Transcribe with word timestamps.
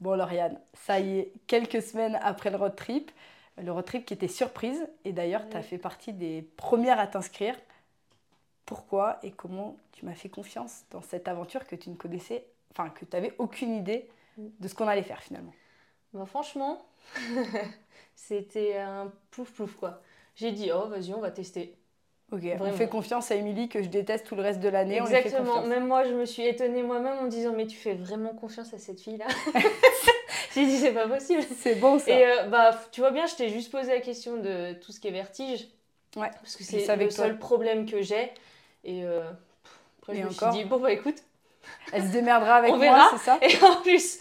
Bon, 0.00 0.14
Lauriane, 0.16 0.60
ça 0.74 1.00
y 1.00 1.18
est, 1.18 1.32
quelques 1.46 1.82
semaines 1.82 2.18
après 2.22 2.50
le 2.50 2.56
road 2.56 2.74
trip, 2.76 3.10
le 3.58 3.70
road 3.72 3.84
trip 3.84 4.04
qui 4.04 4.14
était 4.14 4.28
surprise, 4.28 4.86
et 5.04 5.12
d'ailleurs, 5.12 5.48
tu 5.48 5.56
as 5.56 5.62
fait 5.62 5.78
partie 5.78 6.12
des 6.12 6.42
premières 6.56 6.98
à 6.98 7.06
t'inscrire. 7.06 7.54
Pourquoi 8.66 9.18
et 9.22 9.30
comment 9.30 9.76
tu 9.92 10.04
m'as 10.06 10.14
fait 10.14 10.28
confiance 10.30 10.84
dans 10.90 11.02
cette 11.02 11.28
aventure 11.28 11.66
que 11.66 11.76
tu 11.76 11.90
ne 11.90 11.96
connaissais, 11.96 12.46
enfin, 12.70 12.88
que 12.90 13.04
tu 13.04 13.14
n'avais 13.14 13.34
aucune 13.38 13.74
idée 13.74 14.08
de 14.60 14.68
ce 14.68 14.74
qu'on 14.74 14.88
allait 14.88 15.02
faire 15.02 15.22
finalement? 15.22 15.54
Bah, 16.12 16.26
Franchement, 16.26 16.86
c'était 18.14 18.78
un 18.78 19.12
plouf 19.30 19.52
plouf 19.52 19.76
quoi. 19.76 20.02
J'ai 20.36 20.52
dit, 20.52 20.70
oh 20.72 20.88
vas-y, 20.88 21.12
on 21.14 21.20
va 21.20 21.30
tester. 21.30 21.76
Ok, 22.34 22.42
on 22.60 22.72
fait 22.72 22.88
confiance 22.88 23.30
à 23.30 23.36
Émilie 23.36 23.68
que 23.68 23.82
je 23.82 23.88
déteste 23.88 24.26
tout 24.26 24.34
le 24.34 24.42
reste 24.42 24.60
de 24.60 24.68
l'année. 24.68 24.96
Exactement, 24.96 25.62
même 25.62 25.86
moi 25.86 26.04
je 26.04 26.12
me 26.12 26.24
suis 26.24 26.44
étonnée 26.44 26.82
moi-même 26.82 27.18
en 27.18 27.22
me 27.22 27.28
disant, 27.28 27.52
mais 27.56 27.66
tu 27.66 27.76
fais 27.76 27.94
vraiment 27.94 28.34
confiance 28.34 28.74
à 28.74 28.78
cette 28.78 29.00
fille-là 29.00 29.26
J'ai 30.54 30.66
dit, 30.66 30.78
c'est 30.78 30.92
pas 30.92 31.08
possible. 31.08 31.42
C'est 31.58 31.74
bon 31.76 31.98
ça. 31.98 32.10
Et 32.10 32.26
euh, 32.26 32.44
bah, 32.44 32.78
tu 32.92 33.00
vois 33.00 33.10
bien, 33.10 33.26
je 33.26 33.34
t'ai 33.34 33.48
juste 33.48 33.72
posé 33.72 33.92
la 33.92 34.00
question 34.00 34.36
de 34.36 34.72
tout 34.74 34.92
ce 34.92 35.00
qui 35.00 35.08
est 35.08 35.12
vertige. 35.12 35.66
Ouais, 36.16 36.30
parce 36.30 36.56
que 36.56 36.62
c'est 36.62 36.96
le 36.96 37.10
seul 37.10 37.38
problème 37.38 37.86
que 37.86 38.02
j'ai. 38.02 38.30
Et 38.84 39.04
euh, 39.04 39.22
après, 40.00 40.16
je 40.16 40.22
me 40.22 40.30
suis 40.30 40.50
dit, 40.50 40.64
bon 40.64 40.78
bah 40.78 40.92
écoute. 40.92 41.16
Elle 41.92 42.02
se 42.02 42.12
démerdera 42.12 42.56
avec 42.56 42.74
moi, 42.74 43.08
c'est 43.12 43.24
ça 43.24 43.38
Et 43.40 43.64
en 43.64 43.80
plus, 43.80 44.18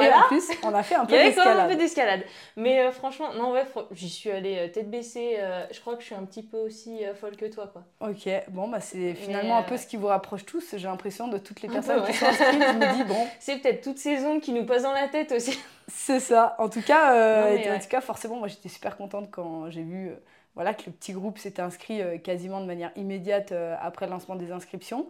et 0.00 0.12
en 0.12 0.22
plus, 0.28 0.50
on 0.62 0.74
a 0.74 0.82
fait 0.82 0.94
un 0.94 1.04
peu 1.06 1.16
d'escalade. 1.16 1.58
un 1.58 1.68
peu 1.68 1.76
d'escalade. 1.76 2.20
Mais 2.56 2.80
euh, 2.80 2.92
franchement, 2.92 3.32
non, 3.34 3.52
ouais, 3.52 3.64
j'y 3.92 4.08
suis 4.08 4.30
allée 4.30 4.58
euh, 4.58 4.68
tête 4.68 4.90
baissée. 4.90 5.36
Euh, 5.38 5.64
je 5.70 5.80
crois 5.80 5.94
que 5.94 6.00
je 6.00 6.06
suis 6.06 6.14
un 6.14 6.24
petit 6.24 6.42
peu 6.42 6.58
aussi 6.58 7.00
folle 7.20 7.36
que 7.36 7.46
toi, 7.46 7.72
quoi. 7.72 7.84
Ok, 8.08 8.28
bon, 8.48 8.68
bah 8.68 8.80
c'est 8.80 9.14
finalement 9.14 9.56
un 9.58 9.62
peu 9.62 9.76
ce 9.76 9.86
qui 9.86 9.96
vous 9.96 10.06
rapproche 10.06 10.44
tous, 10.44 10.74
j'ai 10.76 10.86
l'impression, 10.86 11.28
de 11.28 11.38
toutes 11.38 11.62
les 11.62 11.68
personnes 11.68 12.04
qui 12.04 12.12
sont 12.12 12.26
inscrites. 12.26 12.62
je 12.62 12.72
me 12.76 12.94
dis, 12.94 13.04
bon. 13.08 13.26
C'est 13.40 13.58
peut-être 13.58 13.82
toutes 13.82 13.98
ces 13.98 14.24
ondes 14.24 14.40
qui 14.40 14.52
nous 14.52 14.64
passent 14.64 14.84
dans 14.84 14.92
la 14.92 15.08
tête 15.08 15.32
aussi. 15.32 15.58
C'est 15.88 16.20
ça. 16.20 16.56
En 16.58 16.68
tout 16.68 16.82
cas, 16.82 17.54
en 17.74 17.78
tout 17.78 17.88
cas 17.88 18.00
forcément, 18.00 18.36
moi 18.36 18.48
j'étais 18.48 18.68
super 18.68 18.96
contente 18.96 19.30
quand 19.30 19.70
j'ai 19.70 19.82
vu 19.82 20.12
voilà, 20.54 20.72
que 20.72 20.84
le 20.86 20.92
petit 20.92 21.12
groupe 21.12 21.38
s'était 21.38 21.60
inscrit 21.60 22.00
quasiment 22.22 22.60
de 22.60 22.66
manière 22.66 22.90
immédiate 22.96 23.52
après 23.80 24.06
le 24.06 24.12
lancement 24.12 24.36
des 24.36 24.50
inscriptions. 24.50 25.06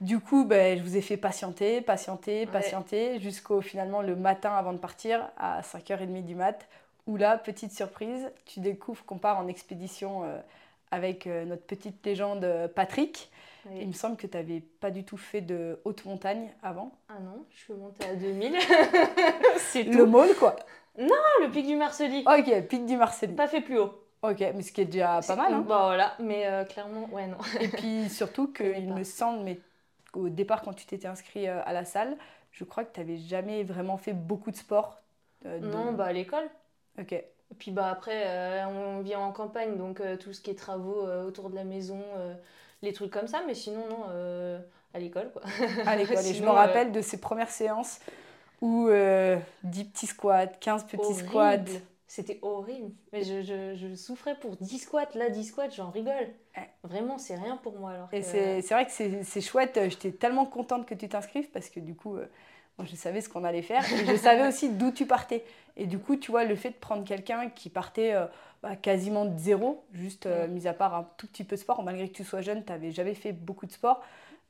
Du 0.00 0.18
coup, 0.18 0.46
ben, 0.46 0.78
je 0.78 0.82
vous 0.82 0.96
ai 0.96 1.02
fait 1.02 1.18
patienter, 1.18 1.82
patienter, 1.82 2.46
patienter, 2.46 3.20
jusqu'au 3.20 3.60
finalement 3.60 4.00
le 4.00 4.16
matin 4.16 4.50
avant 4.54 4.72
de 4.72 4.78
partir, 4.78 5.28
à 5.36 5.60
5h30 5.60 6.24
du 6.24 6.34
mat, 6.34 6.66
où 7.06 7.18
là, 7.18 7.36
petite 7.36 7.72
surprise, 7.72 8.30
tu 8.46 8.60
découvres 8.60 9.04
qu'on 9.04 9.18
part 9.18 9.38
en 9.38 9.46
expédition 9.46 10.24
euh, 10.24 10.38
avec 10.90 11.26
euh, 11.26 11.44
notre 11.44 11.64
petite 11.64 12.04
légende 12.06 12.44
euh, 12.44 12.66
Patrick. 12.66 13.30
Il 13.74 13.88
me 13.88 13.92
semble 13.92 14.16
que 14.16 14.26
tu 14.26 14.38
n'avais 14.38 14.60
pas 14.80 14.90
du 14.90 15.04
tout 15.04 15.18
fait 15.18 15.42
de 15.42 15.78
haute 15.84 16.06
montagne 16.06 16.50
avant. 16.62 16.92
Ah 17.10 17.20
non, 17.20 17.44
je 17.50 17.58
suis 17.58 17.74
montée 17.74 18.06
à 18.06 18.14
2000. 18.14 18.56
C'est 19.58 19.82
Le 19.82 20.06
môle, 20.06 20.34
quoi. 20.36 20.56
Non, 20.98 21.14
le 21.42 21.50
pic 21.50 21.66
du 21.66 21.76
Marceli. 21.76 22.24
Ok, 22.26 22.68
pic 22.68 22.86
du 22.86 22.96
Marceli. 22.96 23.34
Pas 23.34 23.48
fait 23.48 23.60
plus 23.60 23.78
haut. 23.78 23.92
Ok, 24.22 24.40
mais 24.40 24.62
ce 24.62 24.72
qui 24.72 24.80
est 24.80 24.86
déjà 24.86 25.20
pas 25.26 25.36
mal. 25.36 25.52
Hein. 25.52 25.64
Bah 25.68 25.82
voilà, 25.84 26.14
mais 26.20 26.46
clairement, 26.70 27.06
ouais, 27.12 27.26
non. 27.26 27.36
Et 27.60 27.68
puis 27.68 28.08
surtout 28.08 28.46
qu'il 28.52 28.94
me 28.94 29.04
semble, 29.04 29.40
mais 29.44 29.58
au 30.14 30.28
départ, 30.28 30.62
quand 30.62 30.72
tu 30.72 30.86
t'étais 30.86 31.08
inscrit 31.08 31.48
euh, 31.48 31.60
à 31.64 31.72
la 31.72 31.84
salle, 31.84 32.16
je 32.52 32.64
crois 32.64 32.84
que 32.84 32.92
tu 32.92 33.00
n'avais 33.00 33.16
jamais 33.16 33.62
vraiment 33.62 33.96
fait 33.96 34.12
beaucoup 34.12 34.50
de 34.50 34.56
sport. 34.56 35.00
Euh, 35.46 35.58
Non, 35.60 35.92
bah 35.92 36.06
à 36.06 36.12
l'école. 36.12 36.48
Ok. 36.98 37.12
Et 37.12 37.54
puis 37.58 37.70
bah 37.70 37.88
après, 37.90 38.22
euh, 38.26 38.66
on 38.66 39.00
vient 39.00 39.20
en 39.20 39.32
campagne, 39.32 39.76
donc 39.76 40.00
tout 40.20 40.32
ce 40.32 40.40
qui 40.40 40.50
est 40.50 40.58
travaux 40.58 41.06
autour 41.26 41.50
de 41.50 41.56
la 41.56 41.64
maison, 41.64 42.00
les 42.82 42.92
trucs 42.92 43.10
comme 43.10 43.26
ça, 43.26 43.42
mais 43.46 43.54
sinon, 43.54 43.88
non, 43.88 44.04
à 44.94 44.98
l'école 44.98 45.30
quoi. 45.32 45.42
À 45.86 45.96
l'école, 45.96 46.18
et 46.18 46.34
je 46.34 46.42
me 46.42 46.50
rappelle 46.50 46.92
de 46.92 47.00
ces 47.00 47.18
premières 47.18 47.50
séances 47.50 48.00
où 48.60 48.88
10 49.64 49.84
petits 49.84 50.06
squats, 50.06 50.46
15 50.46 50.84
petits 50.84 51.14
squats. 51.14 51.56
C'était 52.10 52.40
horrible. 52.42 52.90
Mais 53.12 53.22
je, 53.22 53.40
je, 53.40 53.76
je, 53.76 53.94
souffrais 53.94 54.34
pour 54.34 54.56
10 54.56 54.80
squats. 54.80 55.06
Là, 55.14 55.30
10 55.30 55.44
squats, 55.44 55.68
j'en 55.68 55.90
rigole. 55.90 56.26
Vraiment, 56.82 57.18
c'est 57.18 57.36
rien 57.36 57.56
pour 57.56 57.78
moi. 57.78 57.92
Alors 57.92 58.08
Et 58.10 58.22
c'est 58.22 58.60
vrai 58.68 58.84
que 58.84 59.22
c'est 59.22 59.40
chouette. 59.40 59.78
J'étais 59.84 60.10
tellement 60.10 60.44
contente 60.44 60.86
que 60.86 60.94
tu 60.94 61.08
t'inscrives 61.08 61.48
parce 61.50 61.70
que 61.70 61.78
du 61.78 61.94
coup, 61.94 62.16
euh, 62.16 62.26
moi, 62.78 62.88
je 62.90 62.96
savais 62.96 63.20
ce 63.20 63.28
qu'on 63.28 63.44
allait 63.44 63.62
faire. 63.62 63.84
Et 63.92 64.06
je 64.06 64.16
savais 64.16 64.48
aussi 64.48 64.70
d'où 64.70 64.90
tu 64.90 65.06
partais. 65.06 65.44
Et 65.76 65.86
du 65.86 66.00
coup, 66.00 66.16
tu 66.16 66.32
vois, 66.32 66.42
le 66.42 66.56
fait 66.56 66.70
de 66.70 66.74
prendre 66.74 67.04
quelqu'un 67.04 67.48
qui 67.48 67.70
partait 67.70 68.12
euh, 68.12 68.26
bah, 68.60 68.74
quasiment 68.74 69.24
de 69.24 69.38
zéro, 69.38 69.84
juste 69.92 70.26
euh, 70.26 70.48
mis 70.48 70.66
à 70.66 70.74
part 70.74 70.96
un 70.96 71.08
tout 71.16 71.28
petit 71.28 71.44
peu 71.44 71.54
de 71.54 71.60
sport, 71.60 71.84
malgré 71.84 72.08
que 72.08 72.14
tu 72.16 72.24
sois 72.24 72.40
jeune, 72.40 72.64
tu 72.64 72.72
n'avais 72.72 72.90
jamais 72.90 73.14
fait 73.14 73.30
beaucoup 73.32 73.66
de 73.66 73.72
sport. 73.72 74.02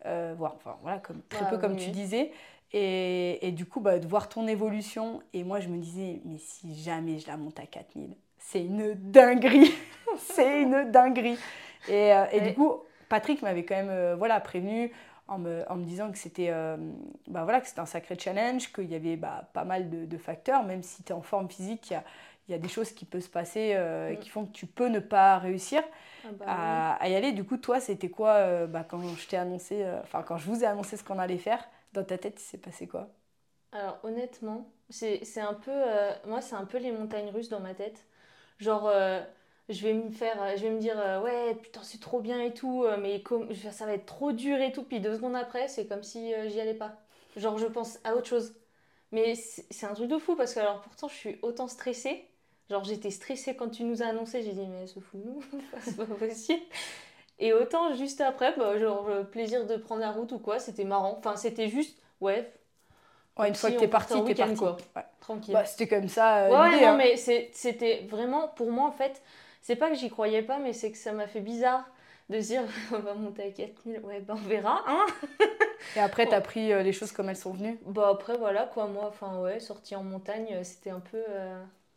Voire, 0.02 0.54
enfin, 0.56 0.78
voilà, 0.80 0.98
comme, 0.98 1.20
très 1.28 1.46
peu 1.50 1.58
comme 1.58 1.76
tu 1.76 1.90
disais. 1.90 2.32
Et, 2.72 3.46
et, 3.46 3.50
du 3.50 3.66
coup, 3.66 3.80
bah, 3.80 3.98
de 3.98 4.06
voir 4.06 4.28
ton 4.28 4.46
évolution, 4.46 5.22
et 5.32 5.42
moi 5.42 5.58
je 5.58 5.68
me 5.68 5.78
disais, 5.78 6.20
mais 6.24 6.38
si 6.38 6.80
jamais 6.80 7.18
je 7.18 7.26
la 7.26 7.36
monte 7.36 7.58
à 7.58 7.66
4000, 7.66 8.14
c'est 8.38 8.64
une 8.64 8.94
dinguerie, 8.94 9.74
c'est 10.18 10.62
une 10.62 10.90
dinguerie. 10.90 11.38
Et, 11.88 12.12
euh, 12.12 12.26
et 12.32 12.40
du 12.40 12.54
coup, 12.54 12.74
Patrick 13.08 13.42
m'avait 13.42 13.64
quand 13.64 13.74
même 13.74 13.90
euh, 13.90 14.14
voilà, 14.16 14.38
prévenu 14.40 14.92
en 15.26 15.38
me, 15.38 15.64
en 15.68 15.76
me 15.76 15.84
disant 15.84 16.12
que 16.12 16.18
c'était 16.18 16.50
euh, 16.50 16.76
bah, 17.26 17.42
voilà, 17.42 17.60
un 17.76 17.86
sacré 17.86 18.16
challenge, 18.16 18.72
qu'il 18.72 18.90
y 18.90 18.94
avait 18.94 19.16
bah, 19.16 19.48
pas 19.52 19.64
mal 19.64 19.90
de, 19.90 20.04
de, 20.04 20.16
facteurs, 20.16 20.62
même 20.62 20.82
si 20.82 21.02
tu 21.02 21.10
es 21.10 21.14
en 21.14 21.22
forme 21.22 21.48
physique, 21.48 21.90
il 21.90 21.94
y 21.94 21.96
a, 21.96 22.04
y 22.48 22.54
a, 22.54 22.58
des 22.58 22.68
choses 22.68 22.92
qui 22.92 23.04
peuvent 23.04 23.20
se 23.20 23.28
passer 23.28 23.76
mm. 23.76 24.16
qui 24.18 24.28
font 24.28 24.46
que 24.46 24.52
tu 24.52 24.66
peux 24.66 24.88
ne 24.88 25.00
pas 25.00 25.38
réussir. 25.38 25.82
Ah 26.24 26.28
bah 26.38 26.44
à, 26.46 26.92
à, 27.02 27.08
y 27.08 27.14
aller. 27.16 27.32
Du 27.32 27.44
coup, 27.44 27.56
toi, 27.56 27.80
c'était 27.80 28.10
quoi 28.10 28.66
bah, 28.66 28.84
quand 28.88 29.00
je 29.16 29.26
t'ai 29.26 29.36
annoncé, 29.36 29.84
enfin 30.02 30.22
quand 30.22 30.36
je 30.36 30.46
vous 30.46 30.62
ai 30.62 30.66
annoncé 30.66 30.96
ce 30.96 31.02
qu'on 31.02 31.18
allait 31.18 31.38
faire? 31.38 31.66
Dans 31.92 32.04
ta 32.04 32.18
tête, 32.18 32.40
il 32.40 32.44
s'est 32.44 32.58
passé 32.58 32.86
quoi? 32.88 33.10
Alors 33.72 33.98
honnêtement, 34.02 34.72
c'est 34.90 35.40
un 35.40 35.54
peu... 35.54 35.70
Euh, 35.70 36.12
moi, 36.26 36.40
c'est 36.40 36.54
un 36.56 36.64
peu 36.64 36.78
les 36.78 36.92
montagnes 36.92 37.30
russes 37.30 37.48
dans 37.48 37.60
ma 37.60 37.74
tête. 37.74 38.06
Genre, 38.58 38.88
euh, 38.88 39.22
je 39.68 39.82
vais 39.82 39.94
me 39.94 40.10
faire... 40.10 40.56
Je 40.56 40.62
vais 40.64 40.70
me 40.70 40.80
dire, 40.80 40.98
euh, 40.98 41.20
ouais, 41.22 41.54
putain, 41.56 41.82
c'est 41.82 42.00
trop 42.00 42.20
bien 42.20 42.40
et 42.42 42.52
tout, 42.54 42.84
mais 43.00 43.22
comme, 43.22 43.54
ça 43.54 43.86
va 43.86 43.94
être 43.94 44.06
trop 44.06 44.32
dur 44.32 44.60
et 44.60 44.72
tout. 44.72 44.82
Puis 44.84 45.00
deux 45.00 45.16
secondes 45.16 45.36
après, 45.36 45.68
c'est 45.68 45.86
comme 45.86 46.02
si 46.02 46.32
j'y 46.48 46.60
allais 46.60 46.74
pas. 46.74 46.96
Genre, 47.36 47.58
je 47.58 47.66
pense 47.66 47.98
à 48.04 48.16
autre 48.16 48.26
chose. 48.26 48.54
Mais 49.12 49.34
c'est 49.36 49.86
un 49.86 49.94
truc 49.94 50.08
de 50.08 50.18
fou 50.18 50.36
parce 50.36 50.54
que, 50.54 50.60
alors, 50.60 50.80
pourtant, 50.82 51.08
je 51.08 51.14
suis 51.14 51.38
autant 51.42 51.68
stressée. 51.68 52.26
Genre, 52.70 52.84
j'étais 52.84 53.10
stressée 53.10 53.56
quand 53.56 53.70
tu 53.70 53.84
nous 53.84 54.02
as 54.02 54.06
annoncé. 54.06 54.42
J'ai 54.42 54.52
dit, 54.52 54.66
mais 54.66 54.86
se 54.86 55.00
fout 55.00 55.20
nous, 55.24 55.42
c'est 55.82 55.96
pas 55.96 56.06
possible. 56.06 56.62
Et 57.40 57.54
autant 57.54 57.94
juste 57.94 58.20
après, 58.20 58.54
bah, 58.56 58.78
genre 58.78 59.08
le 59.08 59.24
plaisir 59.24 59.66
de 59.66 59.76
prendre 59.76 60.02
la 60.02 60.12
route 60.12 60.30
ou 60.32 60.38
quoi, 60.38 60.58
c'était 60.58 60.84
marrant. 60.84 61.16
Enfin, 61.18 61.36
c'était 61.36 61.68
juste, 61.68 61.98
ouais. 62.20 62.52
Ouais, 63.38 63.48
une 63.48 63.54
fois 63.54 63.70
que 63.70 63.78
t'es 63.78 63.88
parti, 63.88 64.22
t'es 64.24 64.34
parti. 64.34 64.56
Quoi. 64.56 64.76
Tranquille. 65.20 65.54
Bah, 65.54 65.64
c'était 65.64 65.88
comme 65.88 66.08
ça. 66.08 66.44
Euh, 66.44 66.50
ouais, 66.50 66.80
non, 66.82 66.88
hein. 66.88 66.96
mais 66.98 67.16
c'était 67.16 68.06
vraiment, 68.10 68.48
pour 68.48 68.70
moi, 68.70 68.86
en 68.86 68.92
fait, 68.92 69.22
c'est 69.62 69.76
pas 69.76 69.88
que 69.88 69.94
j'y 69.94 70.10
croyais 70.10 70.42
pas, 70.42 70.58
mais 70.58 70.74
c'est 70.74 70.92
que 70.92 70.98
ça 70.98 71.12
m'a 71.12 71.26
fait 71.26 71.40
bizarre 71.40 71.84
de 72.28 72.40
se 72.42 72.48
dire, 72.48 72.62
on 72.92 72.98
va 72.98 73.14
monter 73.14 73.44
à 73.44 73.50
4000, 73.50 74.00
ouais, 74.00 74.20
ben 74.20 74.34
on 74.34 74.48
verra, 74.48 74.84
hein. 74.86 75.06
Et 75.96 76.00
après, 76.00 76.26
t'as 76.26 76.40
pris 76.42 76.72
euh, 76.72 76.82
les 76.82 76.92
choses 76.92 77.12
comme 77.12 77.30
elles 77.30 77.36
sont 77.36 77.52
venues 77.54 77.80
Bah 77.86 78.10
après, 78.12 78.36
voilà, 78.36 78.64
quoi, 78.64 78.86
moi, 78.86 79.06
enfin, 79.08 79.40
ouais, 79.40 79.60
sortie 79.60 79.96
en 79.96 80.04
montagne, 80.04 80.48
euh, 80.52 80.62
c'était 80.62 80.90
un 80.90 81.00
peu, 81.00 81.22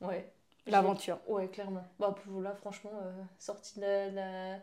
ouais. 0.02 0.26
L'aventure. 0.66 1.18
Ouais, 1.28 1.48
clairement. 1.50 1.84
Bah 2.00 2.16
là, 2.42 2.56
franchement, 2.56 2.92
sortie 3.38 3.82
de 3.82 3.86
la 3.86 4.10
la 4.12 4.60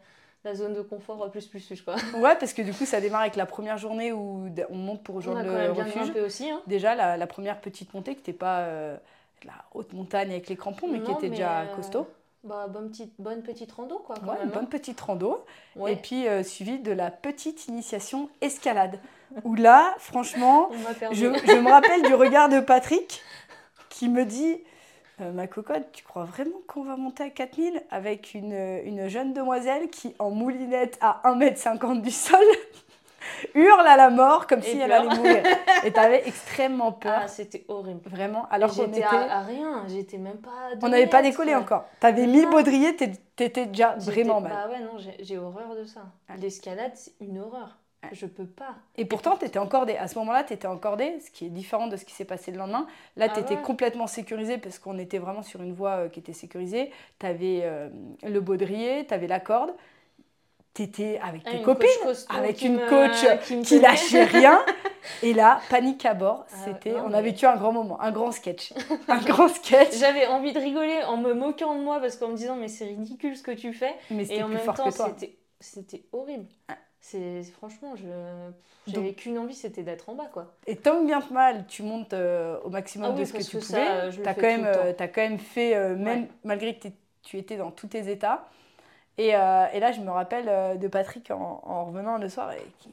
zone 0.55 0.75
de 0.75 0.83
confort 0.83 1.31
plus 1.31 1.47
plus 1.47 1.65
plus 1.65 1.83
quoi. 1.83 1.97
Ouais 2.17 2.35
parce 2.37 2.53
que 2.53 2.63
du 2.63 2.73
coup 2.73 2.87
ça 2.87 3.01
démarre 3.01 3.21
avec 3.23 3.37
la 3.37 3.47
première 3.47 3.79
journée 3.79 4.13
où 4.13 4.49
on 4.71 4.77
monte 4.77 5.03
pour 5.03 5.17
rejoindre 5.17 5.43
le 5.43 5.73
refuge. 5.73 6.11
aussi. 6.25 6.51
Hein. 6.51 6.63
Déjà 6.67 6.95
la, 6.95 7.17
la, 7.17 7.27
première 7.27 7.61
petite 7.61 7.93
montée 7.95 8.15
qui 8.15 8.21
n'était 8.21 8.33
pas 8.33 8.61
euh, 8.61 8.97
la 9.45 9.53
haute 9.75 9.93
montagne 9.93 10.31
avec 10.31 10.49
les 10.49 10.57
crampons 10.57 10.89
mais 10.89 11.01
qui 11.01 11.13
était 11.13 11.29
déjà 11.31 11.61
euh, 11.61 11.77
costaud. 11.77 12.07
Bah, 12.43 12.69
bonne, 12.69 12.89
petite, 12.89 13.13
bonne 13.19 13.43
petite 13.43 13.71
rando 13.71 13.99
quoi. 13.99 14.17
ouais, 14.21 14.39
une 14.43 14.49
bonne 14.49 14.65
hein. 14.65 14.69
petite 14.71 14.99
rando. 14.99 15.45
Et 15.87 15.97
puis 15.97 16.27
euh, 16.27 16.43
suivi 16.43 16.79
de 16.79 16.93
la 16.93 17.11
petite 17.11 17.69
initiation 17.69 18.31
escalade. 18.41 18.99
où 19.45 19.55
là 19.55 19.95
franchement 19.99 20.71
je, 21.13 21.27
je 21.27 21.61
me 21.61 21.71
rappelle 21.71 22.03
du 22.03 22.15
regard 22.15 22.49
de 22.49 22.59
Patrick 22.59 23.23
qui 23.89 24.09
me 24.09 24.25
dit 24.25 24.61
euh, 25.21 25.33
ma 25.33 25.47
cocotte, 25.47 25.93
tu 25.93 26.05
crois 26.05 26.25
vraiment 26.25 26.59
qu'on 26.67 26.85
va 26.85 26.97
monter 26.97 27.25
à 27.25 27.31
4000 27.31 27.83
avec 27.91 28.35
une, 28.35 28.81
une, 28.85 29.09
jeune 29.09 29.33
demoiselle 29.33 29.89
qui, 29.91 30.15
en 30.19 30.31
moulinette 30.31 30.99
à 31.01 31.21
1m50 31.25 32.01
du 32.01 32.11
sol, 32.11 32.45
hurle 33.55 33.87
à 33.87 33.97
la 33.97 34.11
mort 34.11 34.47
comme 34.47 34.63
si 34.63 34.79
elle 34.79 34.93
allait 34.93 35.15
mourir. 35.15 35.43
Et 35.85 35.93
t'avais 35.93 36.27
extrêmement 36.27 36.93
peur. 36.93 37.21
Ah, 37.25 37.29
c'était 37.29 37.65
horrible. 37.69 38.01
Vraiment. 38.09 38.47
Alors 38.51 38.75
qu'on 38.75 38.87
était... 38.87 39.03
à, 39.03 39.41
rien, 39.41 39.85
j'étais 39.89 40.19
même 40.19 40.39
pas. 40.39 40.71
On 40.83 40.89
n'avait 40.89 41.07
pas 41.07 41.23
décollé 41.23 41.55
encore. 41.55 41.85
T'avais 42.01 42.27
mis 42.27 42.43
le 42.43 42.51
baudrier, 42.51 42.97
t'étais 42.97 43.67
déjà 43.67 43.97
vraiment 43.99 44.41
mal. 44.41 44.53
Bah 44.53 44.69
ouais, 44.71 44.81
non, 44.81 44.99
j'ai 45.21 45.39
horreur 45.39 45.75
de 45.75 45.85
ça. 45.85 46.03
L'escalade, 46.39 46.93
c'est 46.95 47.15
une 47.21 47.39
horreur. 47.39 47.79
Je 48.13 48.27
peux 48.27 48.47
pas. 48.47 48.75
Et 48.97 49.05
pourtant, 49.05 49.37
tu 49.37 49.45
étais 49.45 49.59
encordé. 49.59 49.95
À 49.97 50.09
ce 50.09 50.19
moment-là, 50.19 50.43
tu 50.43 50.53
étais 50.55 50.67
encordé, 50.67 51.21
ce 51.21 51.31
qui 51.31 51.47
est 51.47 51.51
différent 51.51 51.87
de 51.87 51.97
ce 51.97 52.05
qui 52.05 52.15
s'est 52.15 52.25
passé 52.25 52.51
le 52.51 52.57
lendemain. 52.59 52.87
Là, 53.17 53.29
tu 53.29 53.41
étais 53.41 53.57
complètement 53.57 54.07
sécurisé 54.07 54.59
parce 54.59 54.79
qu'on 54.79 54.99
était 54.99 55.19
vraiment 55.19 55.43
sur 55.43 55.63
une 55.63 55.73
voie 55.75 55.91
euh, 56.05 56.09
qui 56.09 56.19
était 56.21 56.33
sécurisée. 56.33 56.91
Tu 57.19 57.27
avais 57.27 57.61
euh, 57.63 57.89
le 58.23 58.41
baudrier, 58.41 59.07
tu 59.07 59.13
avais 59.15 59.27
la 59.27 59.39
corde. 59.39 59.75
T'étais 60.73 61.19
avec 61.23 61.43
Ah, 61.47 61.51
tes 61.51 61.57
une 61.59 61.63
copines, 61.65 61.89
avec 62.29 62.63
une 62.63 62.77
me- 62.77 62.89
coach 62.89 63.27
qui 63.45 63.61
qui 63.63 63.81
lâchait 63.81 64.25
rien. 64.25 64.61
Et 65.23 65.35
là, 65.35 65.61
panique 65.69 66.07
à 66.07 66.15
bord, 66.15 66.47
Ah, 66.53 66.57
c'était, 66.65 66.95
on 66.95 67.07
a 67.09 67.21
mais- 67.21 67.23
vécu 67.23 67.45
un 67.45 67.57
grand 67.57 67.73
moment, 67.73 68.01
un 68.01 68.13
grand 68.13 68.31
sketch. 68.33 68.73
Un 69.09 69.19
grand 69.25 69.49
sketch, 69.49 69.97
J'avais 69.99 70.27
envie 70.27 70.53
de 70.53 70.61
rigoler 70.61 71.03
en 71.07 71.17
me 71.17 71.35
moquant 71.35 71.75
de 71.75 71.81
moi 71.83 71.99
parce 72.01 72.17
qu'en 72.17 72.29
me 72.29 72.37
disant 72.37 72.55
mais 72.57 72.69
c'est 72.69 72.85
ridicule 72.85 73.37
ce 73.37 73.43
que 73.43 73.51
tu 73.51 73.73
fais. 73.73 73.95
mais 74.11 74.25
Et 74.31 74.43
en 74.43 74.47
plus 74.47 74.55
même 74.57 74.65
fort 74.65 74.75
temps, 74.77 74.91
que 74.91 74.97
toi. 74.97 75.09
c'était 75.19 75.37
c'était 75.59 76.05
horrible. 76.13 76.47
C'est 77.01 77.43
franchement, 77.45 77.95
j'avais 78.87 79.15
qu'une 79.15 79.39
envie, 79.39 79.55
c'était 79.55 79.83
d'être 79.83 80.09
en 80.09 80.15
bas 80.15 80.29
quoi. 80.33 80.47
Et 80.67 80.77
tant 80.77 81.03
bien 81.03 81.21
que 81.21 81.33
mal, 81.33 81.65
tu 81.67 81.83
montes 81.83 82.13
euh, 82.13 82.59
au 82.65 82.71
maximum 82.71 83.11
Ah 83.11 83.15
oui, 83.15 83.21
de 83.21 83.25
ce 83.25 83.33
que 83.33 83.43
tu 83.43 83.59
que 83.59 83.65
ça, 83.65 83.79
pouvais. 83.79 83.89
euh, 83.89 84.11
je 84.11 84.23
as, 84.23 84.35
quand 84.35 84.43
même, 84.43 84.65
euh, 84.67 84.93
quand 84.99 85.17
même 85.17 85.39
fait, 85.39 85.75
euh, 85.75 85.97
même 85.97 86.23
Ouais. 86.23 86.29
malgré 86.45 86.75
que 86.79 86.89
tu 87.23 87.39
étais 87.39 87.57
dans 87.57 87.71
tous 87.71 87.89
tes 87.89 88.11
états. 88.11 88.49
Et, 89.19 89.35
euh, 89.37 89.67
et 89.73 89.81
là, 89.81 89.93
je 89.93 90.01
me 90.01 90.11
rappelle 90.11 90.79
de 90.79 90.89
Patrick 90.89 91.31
en, 91.31 91.63
en 91.65 91.85
revenant 91.87 92.19
le 92.19 92.29
soir 92.29 92.53
et 92.53 92.63
qui 92.81 92.91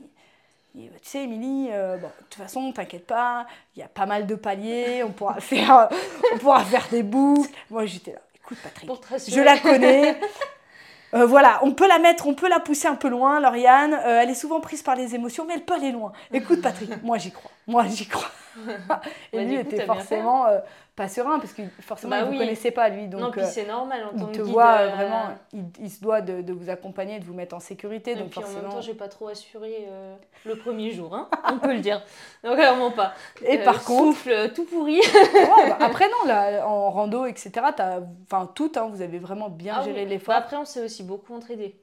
Tu 0.74 0.90
sais, 1.02 1.24
Émilie, 1.24 1.70
euh, 1.72 1.98
bon, 1.98 2.08
de 2.08 2.24
toute 2.30 2.36
façon, 2.36 2.72
t'inquiète 2.72 3.08
pas, 3.08 3.48
il 3.76 3.80
y 3.80 3.84
a 3.84 3.88
pas 3.88 4.06
mal 4.06 4.28
de 4.28 4.36
paliers, 4.36 5.04
on 5.04 5.12
pourra 5.12 5.36
faire, 5.42 5.90
on 6.34 6.38
pourra 6.38 6.64
faire 6.66 6.88
des 6.92 7.04
boucles. 7.04 7.50
Moi, 7.70 7.86
j'étais 7.86 8.14
là. 8.14 8.20
Écoute, 8.36 8.58
Patrick, 8.64 8.90
je 9.28 9.42
la 9.42 9.58
connais. 9.58 10.20
Euh, 11.14 11.26
voilà, 11.26 11.60
on 11.64 11.72
peut 11.72 11.88
la 11.88 12.00
mettre, 12.00 12.28
on 12.28 12.34
peut 12.34 12.50
la 12.50 12.60
pousser 12.60 12.88
un 12.88 12.96
peu 12.96 13.08
loin, 13.08 13.40
Lauriane. 13.40 13.94
Euh, 13.94 14.22
elle 14.22 14.30
est 14.30 14.36
souvent 14.36 14.60
prise 14.60 14.82
par 14.82 14.96
les 14.96 15.16
émotions, 15.16 15.46
mais 15.48 15.54
elle 15.56 15.64
peut 15.64 15.74
aller 15.74 15.92
loin. 15.92 16.12
Écoute, 16.34 16.62
Patrick, 16.62 17.02
moi 17.04 17.18
j'y 17.18 17.32
crois. 17.32 17.52
Moi 17.68 17.86
j'y 17.88 18.08
crois. 18.08 18.30
Et 19.34 19.38
Bah, 19.38 19.46
lui 19.46 19.56
du 19.56 19.60
coup, 19.60 19.72
était 19.72 19.80
forcément 19.80 20.48
euh, 20.48 20.60
pas 20.96 21.08
serein 21.08 21.40
parce 21.40 21.54
que 21.54 21.62
forcément 21.82 22.12
Bah 22.12 22.18
il 22.18 22.26
ne 22.26 22.30
oui. 22.30 22.34
vous 22.34 22.38
connaissait 22.38 22.72
pas 22.72 22.90
lui. 22.90 23.08
non, 23.18 23.32
Donc 23.32 23.32
puis 23.32 23.44
euh, 23.44 23.46
c'est 23.46 23.66
normal 23.66 24.04
en 24.06 24.14
tant 24.14 24.28
il 24.28 24.32
que 24.32 24.38
te 24.38 24.42
guide, 24.42 24.54
voit 24.54 24.78
euh, 24.82 24.90
vraiment, 24.90 25.30
il, 25.54 25.66
il 25.80 25.90
se 25.92 26.02
doit 26.02 26.22
de, 26.22 26.42
de 26.42 26.54
vous 26.54 26.70
accompagner, 26.70 27.20
de 27.20 27.26
vous 27.26 27.34
mettre 27.34 27.56
en 27.56 27.60
sécurité. 27.60 28.16
Et 28.16 28.16
donc 28.16 28.30
puis 28.30 28.44
en 28.44 28.50
même 28.50 28.68
forcément. 28.68 28.70
temps, 28.70 28.82
j'ai 28.82 28.94
pas 28.94 29.08
trop 29.10 29.28
assuré 29.28 29.86
euh, 29.90 30.16
le 30.46 30.58
premier 30.58 30.92
jour, 30.92 31.14
hein, 31.16 31.30
on 31.52 31.60
peut 31.60 31.74
le 31.74 31.80
dire. 31.82 32.04
Donc 32.44 32.56
clairement 32.56 32.92
pas. 32.92 33.14
Et 33.44 33.58
par 33.60 33.84
contre, 33.84 34.18
souffle 34.18 34.52
tout 34.54 34.66
pourri. 34.66 35.00
ouais, 35.34 35.66
bah, 35.68 35.78
après 35.80 36.06
non, 36.10 36.26
là, 36.28 36.68
en 36.68 36.90
rando, 36.92 37.26
etc., 37.26 37.52
enfin 38.24 38.48
tout, 38.56 38.72
hein, 38.76 38.88
vous 38.92 39.02
avez 39.02 39.20
vraiment 39.20 39.50
bien 39.50 39.80
Ah 39.80 39.82
géré 39.82 40.06
oui. 40.06 40.06
l'effort. 40.06 40.36
Bah, 40.36 40.38
après, 40.38 40.58
on 40.58 40.66
s'est 40.66 40.82
aussi 40.84 41.04
beaucoup 41.04 41.34
entraidé. 41.34 41.80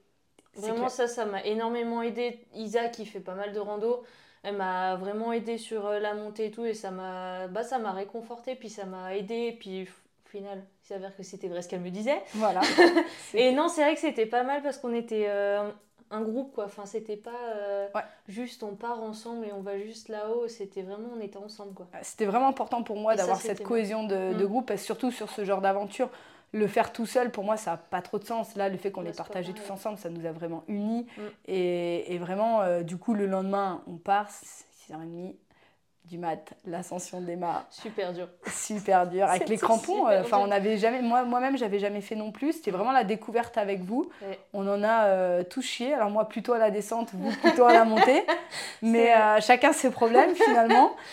C'est 0.52 0.62
Vraiment, 0.62 0.78
clair. 0.78 0.90
ça, 0.90 1.08
ça 1.08 1.24
m'a 1.26 1.44
énormément 1.44 2.02
aidé. 2.02 2.46
Isa, 2.54 2.88
qui 2.88 3.06
fait 3.06 3.20
pas 3.20 3.34
mal 3.34 3.52
de 3.52 3.58
rando, 3.60 4.04
elle 4.44 4.56
m'a 4.56 4.94
vraiment 4.96 5.32
aidé 5.32 5.58
sur 5.58 5.86
euh, 5.86 5.98
la 5.98 6.14
montée 6.14 6.46
et 6.46 6.50
tout. 6.50 6.64
Et 6.64 6.74
ça 6.74 6.90
m'a 6.90 7.48
bah, 7.48 7.62
ça 7.64 7.78
m'a 7.78 7.92
réconforté, 7.92 8.54
puis 8.54 8.70
ça 8.70 8.84
m'a 8.84 9.16
aidé. 9.16 9.56
Puis 9.58 9.82
au 9.82 10.28
final, 10.28 10.62
il 10.84 10.88
s'avère 10.88 11.16
que 11.16 11.22
c'était 11.22 11.48
vrai 11.48 11.62
ce 11.62 11.68
qu'elle 11.68 11.80
me 11.80 11.90
disait. 11.90 12.22
Voilà. 12.34 12.60
Et 13.34 13.52
non, 13.52 13.68
c'est 13.68 13.82
vrai 13.82 13.94
que 13.94 14.00
c'était 14.00 14.26
pas 14.26 14.42
mal 14.42 14.62
parce 14.62 14.78
qu'on 14.78 14.92
était 14.94 15.26
euh, 15.28 15.70
un 16.10 16.20
groupe, 16.22 16.54
quoi. 16.54 16.64
Enfin, 16.66 16.86
c'était 16.86 17.16
pas 17.16 17.30
euh, 17.56 17.88
Ouais. 17.94 18.02
juste 18.28 18.62
on 18.62 18.74
part 18.76 19.02
ensemble 19.02 19.46
et 19.46 19.52
on 19.52 19.60
va 19.62 19.78
juste 19.78 20.08
là-haut. 20.08 20.46
C'était 20.48 20.82
vraiment, 20.82 21.08
on 21.16 21.20
était 21.20 21.36
ensemble, 21.38 21.74
quoi. 21.74 21.86
C'était 22.02 22.26
vraiment 22.26 22.48
important 22.48 22.82
pour 22.82 22.96
moi 22.98 23.14
d'avoir 23.16 23.40
cette 23.40 23.62
cohésion 23.62 24.04
de, 24.04 24.34
de 24.34 24.44
Mm. 24.44 24.48
groupe, 24.48 24.66
parce 24.66 24.82
surtout 24.82 25.10
sur 25.10 25.30
ce 25.30 25.44
genre 25.44 25.60
d'aventure. 25.60 26.10
Le 26.54 26.68
faire 26.68 26.92
tout 26.92 27.04
seul, 27.04 27.32
pour 27.32 27.42
moi, 27.42 27.56
ça 27.56 27.72
n'a 27.72 27.76
pas 27.76 28.00
trop 28.00 28.20
de 28.20 28.24
sens. 28.24 28.54
Là, 28.54 28.68
le 28.68 28.78
fait 28.78 28.92
qu'on 28.92 29.02
Ouais, 29.02 29.08
ait 29.08 29.12
c'est 29.12 29.18
pas 29.18 29.24
partagé 29.24 29.52
tous 29.52 29.68
ensemble, 29.72 29.98
ça 29.98 30.08
nous 30.08 30.24
a 30.24 30.30
vraiment 30.30 30.62
unis. 30.68 31.04
Mm. 31.16 31.20
Et, 31.46 32.14
et 32.14 32.18
vraiment, 32.18 32.60
euh, 32.62 32.82
du 32.82 32.96
coup, 32.96 33.12
le 33.12 33.26
lendemain, 33.26 33.82
on 33.88 33.96
part, 33.96 34.28
6h30 34.30 35.34
du 36.04 36.18
mat, 36.18 36.52
l'ascension 36.64 37.20
mâts, 37.20 37.64
Super 37.70 38.12
dur. 38.12 38.28
super 38.46 39.06
dur. 39.08 39.24
Avec 39.26 39.48
les 39.48 39.56
crampons, 39.56 40.06
euh, 40.06 40.20
enfin, 40.20 40.36
dur. 40.36 40.46
on 40.46 40.50
avait 40.52 40.76
jamais, 40.76 41.02
moi, 41.02 41.24
moi-même, 41.24 41.58
j'avais 41.58 41.80
jamais 41.80 42.02
fait 42.02 42.14
non 42.14 42.30
plus. 42.30 42.52
C'était 42.52 42.70
vraiment 42.70 42.92
la 42.92 43.02
découverte 43.02 43.58
avec 43.58 43.80
vous. 43.80 44.08
Ouais. 44.22 44.38
On 44.52 44.68
en 44.68 44.84
a 44.84 45.06
euh, 45.06 45.42
tout 45.42 45.62
chié. 45.62 45.92
Alors, 45.92 46.10
moi, 46.10 46.28
plutôt 46.28 46.52
à 46.52 46.58
la 46.58 46.70
descente, 46.70 47.08
vous, 47.14 47.32
plutôt 47.38 47.64
à 47.64 47.72
la 47.72 47.84
montée. 47.84 48.22
Mais 48.82 49.12
chacun 49.40 49.72
ses 49.72 49.90
problèmes, 49.90 50.36
finalement. 50.36 50.94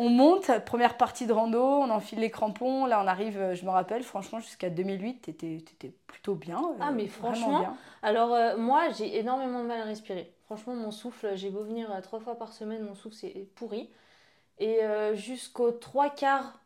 On 0.00 0.08
monte, 0.08 0.50
première 0.64 0.96
partie 0.96 1.26
de 1.26 1.32
rando, 1.32 1.60
on 1.62 1.90
enfile 1.90 2.20
les 2.20 2.30
crampons. 2.30 2.86
Là, 2.86 3.02
on 3.02 3.06
arrive, 3.06 3.38
euh, 3.38 3.54
je 3.54 3.64
me 3.66 3.70
rappelle, 3.70 4.02
franchement, 4.02 4.40
jusqu'à 4.40 4.70
2008, 4.70 5.20
t'étais 5.20 5.56
étais 5.56 5.92
plutôt 6.06 6.34
bien. 6.34 6.58
euh, 6.58 6.76
Ah, 6.80 6.90
mais 6.90 7.04
vraiment 7.06 7.34
franchement, 7.34 7.58
bien. 7.60 7.76
Alors, 8.02 8.32
euh, 8.34 8.56
moi, 8.56 8.90
j'ai 8.92 9.18
énormément 9.18 9.62
de 9.62 9.68
mal 9.68 9.80
à 9.80 9.84
respirer. 9.84 10.32
Franchement, 10.46 10.74
mon 10.74 10.90
souffle, 10.90 11.36
j'ai 11.36 11.50
beau 11.50 11.62
venir 11.64 11.88
trois 12.02 12.18
fois 12.20 12.36
par 12.38 12.52
semaine, 12.52 12.82
mon 12.82 12.94
souffle, 12.94 13.14
c'est 13.16 13.46
pourri. 13.56 13.90
Et 14.58 14.82
euh, 14.84 15.14
jusqu'aux 15.16 15.72
trois 15.72 16.10
quarts 16.10 16.60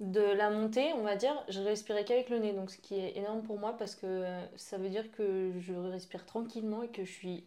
de 0.00 0.20
la 0.22 0.50
montée, 0.50 0.92
on 0.94 1.02
va 1.04 1.16
dire, 1.16 1.34
je 1.48 1.60
respirais 1.60 2.04
qu'avec 2.04 2.30
le 2.30 2.38
nez. 2.40 2.52
Donc, 2.52 2.70
ce 2.70 2.78
qui 2.78 2.96
est 2.96 3.16
énorme 3.16 3.42
pour 3.42 3.58
moi 3.58 3.76
parce 3.78 3.94
que 3.94 4.24
ça 4.56 4.78
veut 4.78 4.90
dire 4.90 5.10
que 5.12 5.52
je 5.60 5.74
respire 5.74 6.26
tranquillement 6.26 6.82
et 6.84 6.88
que 6.90 7.04
je 7.04 7.12
suis 7.12 7.46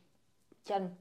calme. 0.65 0.91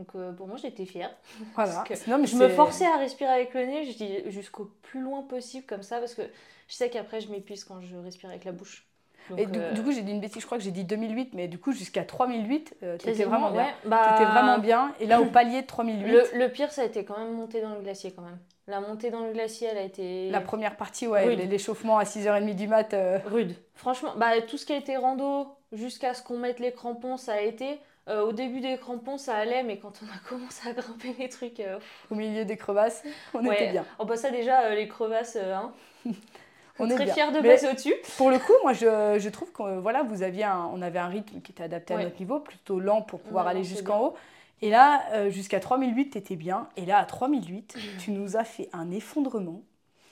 Donc, 0.00 0.08
euh, 0.14 0.32
pour 0.32 0.46
moi, 0.46 0.56
j'étais 0.56 0.86
fière. 0.86 1.10
Voilà. 1.54 1.84
parce 1.88 2.06
Non, 2.06 2.16
mais 2.16 2.26
Je 2.26 2.36
me 2.36 2.48
forçais 2.48 2.86
à 2.86 2.96
respirer 2.96 3.30
avec 3.30 3.52
le 3.52 3.66
nez, 3.66 3.84
je 3.84 3.96
dis 3.98 4.30
jusqu'au 4.30 4.70
plus 4.80 5.00
loin 5.02 5.22
possible 5.22 5.66
comme 5.66 5.82
ça 5.82 5.98
parce 5.98 6.14
que 6.14 6.22
je 6.68 6.74
sais 6.74 6.88
qu'après, 6.88 7.20
je 7.20 7.30
m'épuise 7.30 7.64
quand 7.64 7.82
je 7.82 7.96
respire 7.96 8.30
avec 8.30 8.44
la 8.46 8.52
bouche. 8.52 8.86
Donc, 9.28 9.38
Et 9.38 9.44
du, 9.46 9.58
euh, 9.58 9.72
du 9.72 9.82
coup, 9.82 9.92
j'ai 9.92 10.00
dit 10.00 10.10
une 10.12 10.20
bêtise, 10.20 10.40
je 10.40 10.46
crois 10.46 10.56
que 10.56 10.64
j'ai 10.64 10.70
dit 10.70 10.84
2008, 10.84 11.34
mais 11.34 11.48
du 11.48 11.58
coup, 11.58 11.72
jusqu'à 11.72 12.02
3008, 12.02 12.76
euh, 12.82 12.96
t'étais 12.96 13.24
vraiment 13.24 13.50
bien. 13.50 13.64
ouais. 13.64 13.70
Bah, 13.84 14.16
vraiment 14.16 14.58
bien. 14.58 14.94
Et 15.00 15.06
là, 15.06 15.20
au 15.20 15.26
palier 15.30 15.60
de 15.60 15.66
3008, 15.66 16.10
Le, 16.10 16.24
le 16.38 16.48
pire, 16.48 16.72
ça 16.72 16.80
a 16.80 16.84
été 16.86 17.04
quand 17.04 17.18
même 17.18 17.34
monter 17.34 17.60
dans 17.60 17.74
le 17.74 17.82
glacier 17.82 18.12
quand 18.12 18.22
même. 18.22 18.38
La 18.66 18.80
montée 18.80 19.10
dans 19.10 19.26
le 19.26 19.32
glacier, 19.32 19.68
elle 19.70 19.78
a 19.78 19.82
été 19.82 20.30
la 20.30 20.40
première 20.40 20.76
partie, 20.76 21.06
ouais, 21.06 21.36
l'échauffement 21.36 21.98
à 21.98 22.04
6h30 22.04 22.54
du 22.54 22.68
mat. 22.68 22.94
euh, 22.94 23.18
rude. 23.26 23.54
Franchement, 23.74 24.14
bah, 24.16 24.40
tout 24.48 24.56
ce 24.56 24.64
qui 24.64 24.72
a 24.72 24.76
été 24.76 24.96
rando 24.96 25.48
jusqu'à 25.72 26.14
ce 26.14 26.22
qu'on 26.22 26.38
mette 26.38 26.58
les 26.58 26.72
crampons, 26.72 27.16
ça 27.16 27.34
a 27.34 27.40
été. 27.40 27.78
Euh, 28.10 28.22
au 28.24 28.32
début 28.32 28.60
des 28.60 28.76
crampons, 28.76 29.18
ça 29.18 29.36
allait, 29.36 29.62
mais 29.62 29.78
quand 29.78 29.92
on 30.02 30.06
a 30.06 30.18
commencé 30.28 30.68
à 30.68 30.72
grimper 30.72 31.14
les 31.18 31.28
trucs, 31.28 31.60
euh, 31.60 31.78
au 32.10 32.14
milieu 32.16 32.44
des 32.44 32.56
crevasses, 32.56 33.02
on 33.34 33.46
Ouais. 33.46 33.54
était 33.54 33.70
bien. 33.72 33.84
on 33.98 34.06
passe 34.06 34.22
ça 34.22 34.30
déjà 34.30 34.62
euh, 34.66 34.74
les 34.74 34.88
crevasses. 34.88 35.36
euh, 35.40 35.54
hein. 35.54 35.72
On 36.06 36.12
On 36.80 36.90
est 36.90 36.94
très 36.94 37.04
bien. 37.04 37.14
fiers 37.14 37.30
de 37.32 37.40
Mais- 37.40 37.50
passer 37.50 37.68
au-dessus. 37.68 37.94
Pour 38.16 38.30
le 38.30 38.38
coup, 38.38 38.52
moi, 38.62 38.72
je, 38.72 39.16
je 39.18 39.28
trouve 39.28 39.52
qu'on 39.52 39.80
voilà, 39.80 40.02
vous 40.02 40.22
aviez 40.22 40.44
un, 40.44 40.68
on 40.74 40.82
avait 40.82 40.98
un 40.98 41.08
rythme 41.08 41.40
qui 41.40 41.52
était 41.52 41.62
adapté 41.62 41.94
à 41.94 42.02
notre 42.02 42.18
niveau, 42.18 42.40
plutôt 42.40 42.80
lent 42.80 43.02
pour 43.02 43.20
pouvoir 43.20 43.44
On 43.46 43.48
aller 43.48 43.64
jusqu'en 43.64 44.00
haut. 44.00 44.14
Et 44.62 44.70
là, 44.70 45.28
jusqu'à 45.30 45.60
3008, 45.60 46.10
t'étais 46.10 46.36
bien. 46.36 46.68
Et 46.76 46.84
là, 46.86 46.98
à 46.98 47.04
3008, 47.04 47.76
tu 47.98 48.10
nous 48.12 48.36
as 48.36 48.44
fait 48.44 48.68
un 48.72 48.90
effondrement. 48.90 49.62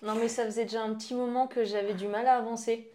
Non, 0.02 0.14
mais 0.14 0.28
ça 0.28 0.44
faisait 0.44 0.64
déjà 0.64 0.82
un 0.82 0.94
petit 0.94 1.14
moment 1.14 1.46
que 1.48 1.64
j'avais 1.64 1.94
du 1.94 2.06
mal 2.06 2.26
à 2.26 2.36
avancer. 2.36 2.90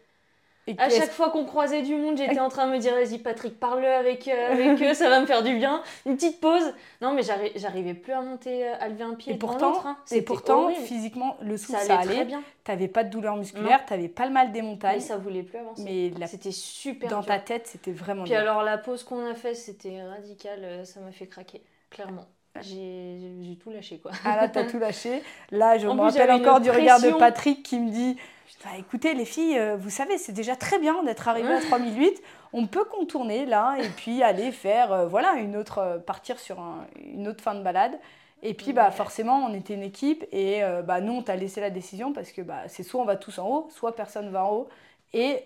Et 0.66 0.76
À 0.78 0.90
chaque 0.90 1.12
fois 1.12 1.30
qu'on 1.30 1.44
croisait 1.46 1.82
du 1.82 1.94
monde, 1.96 2.18
j'étais 2.18 2.40
en 2.40 2.48
train 2.48 2.68
de 2.68 2.72
me 2.72 2.78
dire 2.78 2.94
vas-y 2.94 3.18
Patrick, 3.18 3.60
parle 3.60 3.84
avec, 3.84 4.28
euh, 4.30 4.52
avec 4.54 4.82
eux, 4.82 4.94
ça 4.94 5.10
va 5.10 5.20
me 5.20 5.26
faire 5.26 5.44
du 5.44 5.56
bien. 5.58 5.84
Une 6.06 6.16
petite 6.16 6.40
pause. 6.40 6.74
Non, 7.02 7.14
mais 7.14 7.22
j'arri- 7.22 7.52
j'arrivais 7.56 7.94
plus 7.94 8.14
à 8.14 8.22
monter, 8.22 8.68
euh, 8.70 8.74
à 8.80 8.88
lever 8.88 9.04
un 9.04 9.14
pied 9.16 9.34
Et 9.34 9.38
pourtant, 9.38 9.86
hein. 9.86 9.98
et 10.12 10.22
pourtant 10.22 10.64
horrible. 10.64 10.80
physiquement, 10.82 11.36
le 11.42 11.58
souffle, 11.58 11.74
ça 11.74 11.80
ça 11.80 11.94
allait, 12.00 12.04
allait. 12.04 12.16
très 12.16 12.26
bien. 12.26 12.44
T'avais 12.64 12.88
pas 12.88 13.04
de 13.04 13.10
douleur 13.10 13.36
musculaire, 13.36 13.86
t'avais 13.86 14.08
pas 14.08 14.26
le 14.26 14.32
mal 14.32 14.54
des 14.54 14.62
montagnes. 14.62 14.96
Mais 14.96 15.02
ça 15.02 15.18
voulait 15.18 15.44
plus 15.44 15.58
avancer. 15.58 15.84
Mais 15.84 16.12
la- 16.18 16.28
C'était 16.28 16.52
super 16.52 17.10
dans 17.10 17.20
dur. 17.20 17.28
ta 17.28 17.40
tête, 17.40 17.68
c'était 17.68 17.92
vraiment 17.92 18.24
Puis 18.24 18.34
alors 18.36 18.64
la 18.64 18.78
pause 18.78 19.04
qu'on 19.04 19.26
a 19.30 19.36
fait, 19.36 19.56
c'était 19.56 20.02
radical, 20.02 20.60
euh, 20.64 20.86
ça 20.86 21.02
m'a 21.02 21.12
fait 21.12 21.28
craquer, 21.28 21.62
clairement. 21.90 22.26
J'ai 22.62 23.58
tout 23.62 23.72
lâché 23.72 23.98
quoi. 24.00 24.12
Ah 24.26 24.36
là, 24.36 24.48
t'as 24.48 24.66
tout 24.66 24.80
lâché. 24.80 25.24
Là, 25.52 25.78
je 25.78 25.88
En 25.88 25.96
me 25.96 26.02
plus, 26.02 26.20
rappelle 26.20 26.32
encore 26.32 26.60
du 26.60 26.70
regard 26.70 27.00
de. 27.00 27.18
Patrick 27.18 27.64
qui 27.64 27.80
me 27.80 27.90
dit 27.90 28.18
Bah, 28.64 28.72
écoutez, 28.78 29.14
les 29.14 29.26
filles, 29.26 29.58
euh, 29.58 29.76
vous 29.76 29.90
savez, 29.90 30.18
c'est 30.18 30.32
déjà 30.32 30.56
très 30.56 30.80
bien 30.80 31.04
d'être 31.04 31.28
arrivé 31.28 31.52
à 31.52 31.60
3008. 31.62 32.22
On 32.54 32.68
peut 32.68 32.86
contourner 32.86 33.46
là 33.46 33.76
et 33.82 33.90
puis 33.90 34.22
aller 34.22 34.52
faire, 34.52 34.92
euh, 34.94 35.08
voilà, 35.08 35.34
une 35.36 35.58
autre, 35.58 35.80
euh, 35.80 35.98
partir 35.98 36.40
sur 36.40 36.60
un- 36.60 36.86
une 37.04 37.28
autre 37.28 37.44
fin 37.44 37.56
de 37.56 37.64
balade. 37.64 38.00
Et 38.44 38.54
puis, 38.54 38.72
bah, 38.74 38.92
forcément, 38.92 39.46
on 39.46 39.54
était 39.54 39.74
une 39.74 39.84
équipe 39.84 40.24
et 40.32 40.64
euh, 40.64 40.82
bah, 40.84 41.02
nous, 41.02 41.14
on 41.14 41.22
t'a 41.24 41.36
laissé 41.36 41.60
la 41.62 41.70
décision 41.72 42.14
parce 42.14 42.32
que 42.32 42.42
bah, 42.42 42.62
c'est 42.68 42.84
soit 42.84 43.02
on 43.02 43.06
va 43.06 43.16
tous 43.16 43.40
en 43.40 43.48
haut, 43.50 43.68
soit 43.72 43.96
personne 43.96 44.30
va 44.30 44.46
en 44.46 44.52
haut. 44.52 44.70
Et 45.14 45.44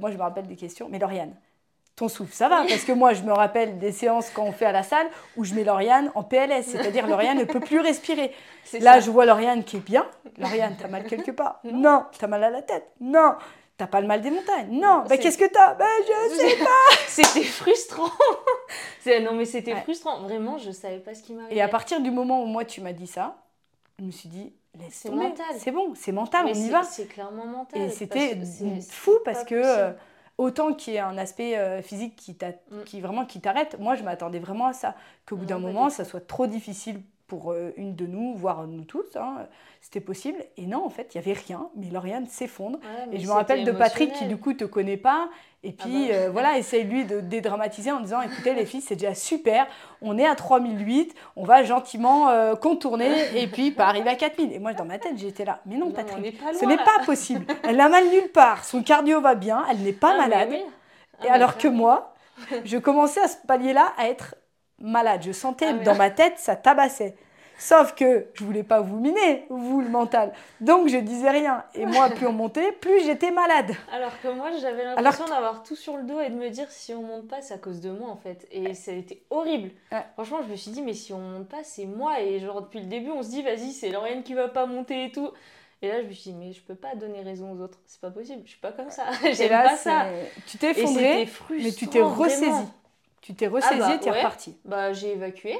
moi, 0.00 0.10
je 0.10 0.16
me 0.16 0.22
rappelle 0.22 0.46
des 0.46 0.56
questions. 0.56 0.88
Mais 0.90 0.98
Lauriane, 0.98 1.34
ton 1.96 2.08
souffle, 2.08 2.32
ça 2.32 2.48
va 2.48 2.64
Parce 2.68 2.84
que 2.84 2.92
moi, 2.92 3.12
je 3.12 3.22
me 3.22 3.32
rappelle 3.32 3.78
des 3.78 3.92
séances 3.92 4.30
quand 4.30 4.44
on 4.44 4.52
fait 4.52 4.66
à 4.66 4.72
la 4.72 4.82
salle 4.82 5.06
où 5.36 5.44
je 5.44 5.54
mets 5.54 5.64
Lauriane 5.64 6.10
en 6.14 6.22
PLS, 6.22 6.64
c'est-à-dire 6.66 7.06
Lauriane 7.06 7.38
ne 7.38 7.44
peut 7.44 7.60
plus 7.60 7.80
respirer. 7.80 8.32
C'est 8.64 8.78
Là, 8.80 8.94
ça. 8.94 9.00
je 9.00 9.10
vois 9.10 9.26
Lauriane 9.26 9.64
qui 9.64 9.76
est 9.76 9.80
bien. 9.84 10.06
Lauriane, 10.38 10.76
t'as 10.80 10.88
mal 10.88 11.04
quelque 11.04 11.30
part 11.30 11.60
Non. 11.64 11.78
Non. 11.78 12.04
T'as 12.18 12.26
mal 12.26 12.42
à 12.44 12.50
la 12.50 12.62
tête 12.62 12.90
Non. 13.00 13.34
T'as 13.78 13.86
pas 13.86 14.00
le 14.00 14.06
mal 14.06 14.20
des 14.20 14.30
montagnes 14.30 14.68
Non. 14.70 14.98
Bah, 15.00 15.04
C'est- 15.08 15.18
qu'est-ce 15.18 15.38
que 15.38 15.46
t'as? 15.50 15.74
Bah, 15.74 15.84
je 16.06 16.36
sais. 16.36 17.22
C'était 17.24 17.42
frustrant. 17.44 18.10
C'est- 19.00 19.20
non 19.20 19.32
mais 19.34 19.44
c'était 19.44 19.74
Ouais. 19.74 19.80
frustrant. 19.80 20.20
Vraiment, 20.20 20.58
je 20.58 20.70
savais 20.70 20.98
pas 20.98 21.14
ce 21.14 21.22
qui 21.22 21.32
m'arrivait. 21.34 21.56
Et 21.56 21.62
à 21.62 21.68
partir 21.68 22.00
du 22.00 22.10
moment 22.10 22.42
où 22.42 22.46
moi, 22.46 22.64
tu 22.64 22.80
m'as 22.80 22.92
dit 22.92 23.06
ça, 23.06 23.36
je 23.98 24.04
me 24.04 24.10
suis 24.10 24.28
dit, 24.28 24.52
laisse 24.78 24.92
C'est 24.94 25.08
tomber. 25.08 25.24
mental. 25.24 25.46
C'est 25.58 25.70
bon, 25.72 25.92
c'est 25.96 26.12
mental, 26.12 26.44
Mais 26.44 26.52
on 26.52 26.54
y 26.54 26.64
c'est- 26.66 26.70
va. 26.70 26.82
C'est 26.84 27.06
clairement 27.06 27.46
mental. 27.46 27.80
Et 27.80 27.88
c'était 27.90 28.38
c'est- 28.44 28.80
c'est 28.80 28.92
fou 28.92 29.12
pas 29.24 29.32
parce 29.32 29.44
que 29.44 29.92
autant 30.38 30.74
qu'il 30.74 30.94
y 30.94 30.96
ait 30.96 31.00
un 31.00 31.18
aspect 31.18 31.58
euh, 31.58 31.82
physique 31.82 32.16
qui, 32.16 32.36
Mm. 32.70 32.82
qui 32.84 33.00
vraiment 33.00 33.26
qui 33.26 33.40
t'arrête, 33.40 33.78
moi 33.78 33.94
je 33.94 34.02
m'attendais 34.02 34.38
vraiment 34.38 34.66
à 34.66 34.72
ça, 34.72 34.94
qu'au 35.26 35.36
bout 35.36 35.46
d'un 35.46 35.58
moment 35.58 35.90
ça 35.90 36.04
soit 36.04 36.26
trop 36.26 36.46
difficile 36.46 37.02
pour 37.32 37.52
euh, 37.52 37.72
une 37.78 37.94
de 37.94 38.04
nous, 38.04 38.34
voire 38.34 38.66
nous 38.66 38.84
tous. 38.84 39.16
Hein. 39.16 39.46
C'était 39.80 40.00
possible. 40.00 40.36
Et 40.58 40.66
non, 40.66 40.84
en 40.84 40.90
fait, 40.90 41.14
il 41.14 41.18
n'y 41.18 41.24
avait 41.24 41.40
rien. 41.40 41.70
Mais 41.76 41.88
Lauriane 41.88 42.26
s'effondre. 42.26 42.78
et 43.10 43.18
je 43.18 43.26
me 43.26 43.32
rappelle 43.32 43.64
de 43.64 43.72
Patrick 43.72 44.12
qui, 44.12 44.26
du 44.26 44.36
coup, 44.36 44.52
te 44.52 44.64
connaît 44.64 44.98
pas. 44.98 45.30
Et 45.64 45.74
ah 45.78 45.82
puis, 45.82 46.08
bah. 46.08 46.14
euh, 46.14 46.30
voilà, 46.30 46.58
essaye 46.58 46.84
lui 46.84 47.06
de 47.06 47.20
dédramatiser 47.20 47.90
en 47.90 48.00
disant 48.00 48.20
écoutez, 48.20 48.52
les 48.52 48.66
filles, 48.66 48.82
c'est 48.82 48.96
déjà 48.96 49.14
super. 49.14 49.66
On 50.02 50.18
est 50.18 50.26
à 50.26 50.34
3008. 50.34 51.14
On 51.36 51.44
va 51.44 51.62
gentiment 51.62 52.28
euh, 52.28 52.54
contourner 52.54 53.10
et 53.34 53.46
puis 53.46 53.70
pas 53.70 53.86
arriver 53.86 54.10
à 54.10 54.14
4000. 54.14 54.52
Et 54.52 54.58
moi, 54.58 54.74
dans 54.74 54.84
ma 54.84 54.98
tête, 54.98 55.16
j'étais 55.16 55.46
là. 55.46 55.60
Mais 55.64 55.78
non, 55.78 55.90
Patrick, 55.90 56.38
ce 56.52 56.66
n'est 56.66 56.76
pas 56.76 57.02
possible. 57.06 57.46
Elle 57.62 57.76
n'a 57.76 57.88
mal 57.88 58.10
nulle 58.10 58.30
part. 58.30 58.62
Son 58.62 58.82
cardio 58.82 59.22
va 59.22 59.36
bien. 59.36 59.64
Elle 59.70 59.78
n'est 59.78 59.94
pas 59.94 60.12
ah, 60.12 60.28
malade. 60.28 60.52
et 60.52 60.64
ah, 61.30 61.32
alors 61.32 61.56
que 61.56 61.68
moi, 61.68 62.12
je 62.66 62.76
commençais 62.76 63.22
à 63.22 63.28
ce 63.28 63.38
palier-là 63.46 63.94
à 63.96 64.08
être 64.08 64.34
malade. 64.82 65.22
Je 65.24 65.32
sentais 65.32 65.68
ah, 65.68 65.84
dans 65.84 65.94
ma 65.94 66.10
tête, 66.10 66.34
ça 66.38 66.56
tabassait. 66.56 67.14
Sauf 67.58 67.94
que 67.94 68.26
je 68.34 68.42
voulais 68.42 68.64
pas 68.64 68.80
vous 68.80 68.98
miner, 68.98 69.46
vous, 69.48 69.80
le 69.80 69.88
mental. 69.88 70.32
Donc 70.60 70.88
je 70.88 70.96
disais 70.96 71.30
rien. 71.30 71.62
Et 71.74 71.86
moi, 71.86 72.08
plus 72.10 72.26
on 72.26 72.32
montait, 72.32 72.72
plus 72.72 73.04
j'étais 73.04 73.30
malade. 73.30 73.70
Alors 73.92 74.20
que 74.20 74.26
moi, 74.28 74.50
j'avais 74.60 74.84
l'impression 74.84 75.26
d'avoir 75.26 75.62
tout 75.62 75.76
sur 75.76 75.96
le 75.96 76.02
dos 76.02 76.18
et 76.20 76.28
de 76.28 76.34
me 76.34 76.48
dire 76.50 76.68
si 76.70 76.92
on 76.92 77.02
monte 77.02 77.28
pas, 77.28 77.40
c'est 77.40 77.54
à 77.54 77.58
cause 77.58 77.80
de 77.80 77.90
moi 77.90 78.08
en 78.10 78.16
fait. 78.16 78.48
Et 78.50 78.74
ça 78.74 78.90
a 78.90 78.94
été 78.94 79.22
horrible. 79.30 79.70
Franchement, 80.14 80.40
je 80.44 80.50
me 80.50 80.56
suis 80.56 80.72
dit, 80.72 80.82
mais 80.82 80.94
si 80.94 81.12
on 81.12 81.20
monte 81.20 81.48
pas, 81.48 81.62
c'est 81.62 81.86
moi. 81.86 82.20
Et 82.20 82.40
genre, 82.40 82.62
depuis 82.62 82.80
le 82.80 82.86
début, 82.86 83.10
on 83.10 83.22
se 83.22 83.28
dit, 83.28 83.42
vas-y, 83.42 83.70
c'est 83.70 83.90
Lauriane 83.90 84.24
qui 84.24 84.34
va 84.34 84.48
pas 84.48 84.66
monter 84.66 85.04
et 85.04 85.12
tout. 85.12 85.30
Et 85.82 85.88
là, 85.88 86.02
je 86.02 86.08
me 86.08 86.12
suis 86.12 86.30
dit, 86.30 86.36
mais 86.36 86.52
je 86.52 86.62
peux 86.62 86.74
pas 86.74 86.96
donner 86.96 87.22
raison 87.22 87.52
aux 87.52 87.60
autres. 87.60 87.78
C'est 87.86 88.00
pas 88.00 88.10
possible. 88.10 88.42
Je 88.44 88.50
suis 88.50 88.60
pas 88.60 88.72
comme 88.72 88.90
ça. 88.90 89.04
J'aime 89.32 89.50
pas 89.50 89.76
ça. 89.76 90.06
Tu 90.48 90.58
t'es 90.58 90.70
effondré, 90.70 91.28
mais 91.50 91.70
tu 91.70 91.86
t'es 91.86 92.02
ressaisi. 92.02 92.66
Tu 93.22 93.34
t'es 93.34 93.46
ressaisi 93.46 93.80
ah 93.82 93.88
bah, 93.88 93.94
et 93.94 94.00
tu 94.00 94.08
es 94.08 94.10
reparti. 94.10 94.56
Bah, 94.64 94.92
j'ai 94.92 95.12
évacué. 95.12 95.56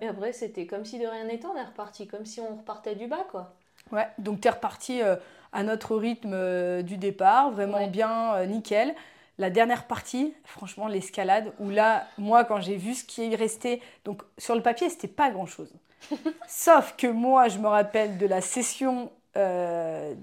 Et 0.00 0.08
après, 0.08 0.32
c'était 0.32 0.66
comme 0.66 0.84
si 0.84 0.98
de 0.98 1.06
rien 1.06 1.24
n'était, 1.24 1.46
on 1.46 1.56
est 1.56 1.64
reparti, 1.64 2.06
comme 2.06 2.26
si 2.26 2.40
on 2.40 2.56
repartait 2.56 2.94
du 2.94 3.06
bas, 3.06 3.24
quoi. 3.30 3.54
Ouais, 3.92 4.06
donc 4.18 4.40
tu 4.40 4.48
es 4.48 4.50
reparti 4.50 5.00
euh, 5.00 5.16
à 5.52 5.62
notre 5.62 5.96
rythme 5.96 6.32
euh, 6.34 6.82
du 6.82 6.98
départ, 6.98 7.50
vraiment 7.50 7.86
bien, 7.86 8.34
euh, 8.34 8.46
nickel. 8.46 8.94
La 9.38 9.50
dernière 9.50 9.86
partie, 9.86 10.34
franchement, 10.44 10.88
l'escalade, 10.88 11.52
où 11.60 11.70
là, 11.70 12.06
moi, 12.18 12.44
quand 12.44 12.60
j'ai 12.60 12.76
vu 12.76 12.94
ce 12.94 13.04
qui 13.04 13.32
est 13.32 13.36
resté, 13.36 13.80
donc 14.04 14.22
sur 14.36 14.56
le 14.56 14.62
papier, 14.62 14.90
c'était 14.90 15.08
pas 15.08 15.30
grand-chose. 15.30 15.72
Sauf 16.48 16.96
que 16.98 17.06
moi, 17.06 17.48
je 17.48 17.58
me 17.58 17.68
rappelle 17.68 18.18
de 18.18 18.26
la 18.26 18.40
session 18.40 19.10
de, 19.36 20.14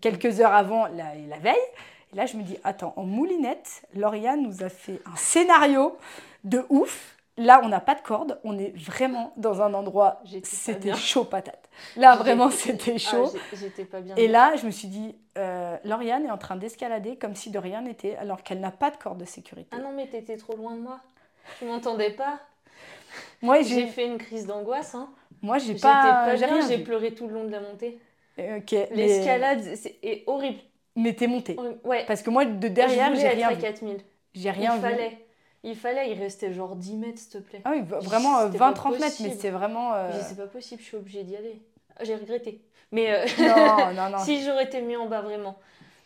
quelques 0.00 0.40
heures 0.40 0.54
avant 0.54 0.86
la, 0.86 1.16
la 1.28 1.38
veille. 1.38 1.56
Et 2.12 2.16
là, 2.16 2.26
je 2.26 2.36
me 2.36 2.42
dis, 2.42 2.58
attends, 2.64 2.92
en 2.96 3.04
moulinette, 3.04 3.82
Lauriane 3.94 4.42
nous 4.42 4.62
a 4.62 4.68
fait 4.68 5.00
un 5.06 5.16
scénario 5.16 5.96
de 6.44 6.64
ouf 6.68 7.16
Là, 7.40 7.62
on 7.64 7.68
n'a 7.68 7.80
pas 7.80 7.94
de 7.94 8.02
corde, 8.02 8.38
on 8.44 8.58
est 8.58 8.76
vraiment 8.76 9.32
dans 9.38 9.62
un 9.62 9.72
endroit, 9.72 10.20
c'était 10.42 10.94
chaud 10.94 11.24
patate. 11.24 11.70
Là, 11.96 12.16
vraiment, 12.16 12.50
c'était 12.50 12.96
ah, 12.96 12.98
chaud. 12.98 13.32
pas 13.90 14.02
bien. 14.02 14.14
Et 14.16 14.28
là, 14.28 14.56
je 14.56 14.66
me 14.66 14.70
suis 14.70 14.88
dit, 14.88 15.16
euh, 15.38 15.76
Lauriane 15.84 16.26
est 16.26 16.30
en 16.30 16.36
train 16.36 16.56
d'escalader 16.56 17.16
comme 17.16 17.34
si 17.34 17.50
de 17.50 17.58
rien 17.58 17.80
n'était, 17.80 18.14
alors 18.16 18.42
qu'elle 18.42 18.60
n'a 18.60 18.70
pas 18.70 18.90
de 18.90 18.96
corde 18.96 19.18
de 19.18 19.24
sécurité. 19.24 19.70
Ah 19.72 19.78
non, 19.78 19.92
mais 19.92 20.06
t'étais 20.06 20.36
trop 20.36 20.54
loin 20.54 20.74
de 20.74 20.80
moi. 20.80 21.00
Tu 21.58 21.64
m'entendais 21.64 22.10
pas. 22.10 22.40
Moi, 23.40 23.62
j'ai 23.62 23.86
fait 23.86 24.06
une 24.06 24.18
crise 24.18 24.46
d'angoisse. 24.46 24.94
Hein. 24.94 25.08
Moi, 25.40 25.56
j'ai 25.56 25.76
pas, 25.76 26.26
pas. 26.36 26.36
J'ai 26.36 26.78
pleuré 26.78 27.14
tout 27.14 27.26
le 27.26 27.32
long 27.32 27.44
de 27.44 27.52
la 27.52 27.60
montée. 27.60 27.98
Euh. 28.38 28.60
L'escalade 28.90 29.64
est 30.02 30.24
horrible. 30.26 30.60
Mais 30.96 31.14
t'es 31.14 31.26
montée. 31.26 31.56
Ouais. 31.84 32.04
Parce 32.06 32.22
que 32.22 32.30
moi, 32.30 32.44
de 32.44 32.68
derrière, 32.68 33.14
j'ai 33.14 33.28
rien 33.28 33.50
vu. 33.50 33.56
J'ai 34.34 34.50
rien 34.50 34.76
Il 34.76 34.80
Fallait. 34.80 35.26
Il 35.62 35.76
fallait, 35.76 36.10
il 36.10 36.18
restait 36.18 36.52
genre 36.54 36.74
10 36.74 36.96
mètres, 36.96 37.18
s'il 37.18 37.32
te 37.32 37.38
plaît. 37.38 37.60
Ah 37.64 37.72
oui, 37.74 37.82
vraiment 37.82 38.46
20-30 38.48 38.98
mètres, 38.98 39.16
mais 39.20 39.30
c'est 39.38 39.50
vraiment. 39.50 39.94
Euh... 39.94 40.10
C'est 40.26 40.36
pas 40.36 40.46
possible, 40.46 40.80
je 40.80 40.86
suis 40.86 40.96
obligée 40.96 41.22
d'y 41.22 41.36
aller. 41.36 41.60
J'ai 42.00 42.14
regretté. 42.14 42.62
Mais 42.92 43.10
euh, 43.10 43.26
non, 43.38 43.92
non, 43.92 44.10
non. 44.16 44.18
si 44.24 44.42
j'aurais 44.42 44.64
été 44.64 44.80
mis 44.80 44.96
en 44.96 45.06
bas, 45.06 45.20
vraiment. 45.20 45.58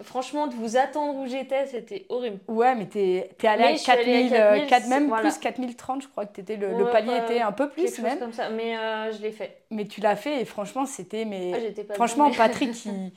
Franchement, 0.02 0.48
de 0.48 0.54
vous 0.54 0.76
attendre 0.76 1.20
où 1.20 1.26
j'étais, 1.26 1.66
c'était 1.66 2.04
horrible. 2.08 2.40
Ouais, 2.48 2.74
mais 2.74 2.86
t'es 2.86 3.30
es 3.40 3.46
allé 3.46 3.62
à 3.62 3.74
4000, 3.76 4.30
4000 4.30 4.66
4, 4.66 4.88
même 4.88 5.10
plus 5.10 5.38
4030, 5.38 6.02
je 6.02 6.08
crois 6.08 6.26
que 6.26 6.40
étais 6.40 6.56
le, 6.56 6.76
le, 6.76 6.90
palier 6.90 7.16
était 7.24 7.40
un 7.40 7.52
peu 7.52 7.68
plus 7.70 7.96
même. 8.00 8.18
comme 8.18 8.32
ça, 8.32 8.50
mais 8.50 8.76
euh, 8.76 9.12
je 9.12 9.22
l'ai 9.22 9.30
fait. 9.30 9.62
Mais 9.70 9.86
tu 9.86 10.00
l'as 10.00 10.16
fait 10.16 10.42
et 10.42 10.44
franchement, 10.44 10.84
c'était. 10.84 11.24
Mais... 11.24 11.52
Ah, 11.54 11.94
franchement, 11.94 12.30
Patrick, 12.32 12.84
il. 12.86 13.12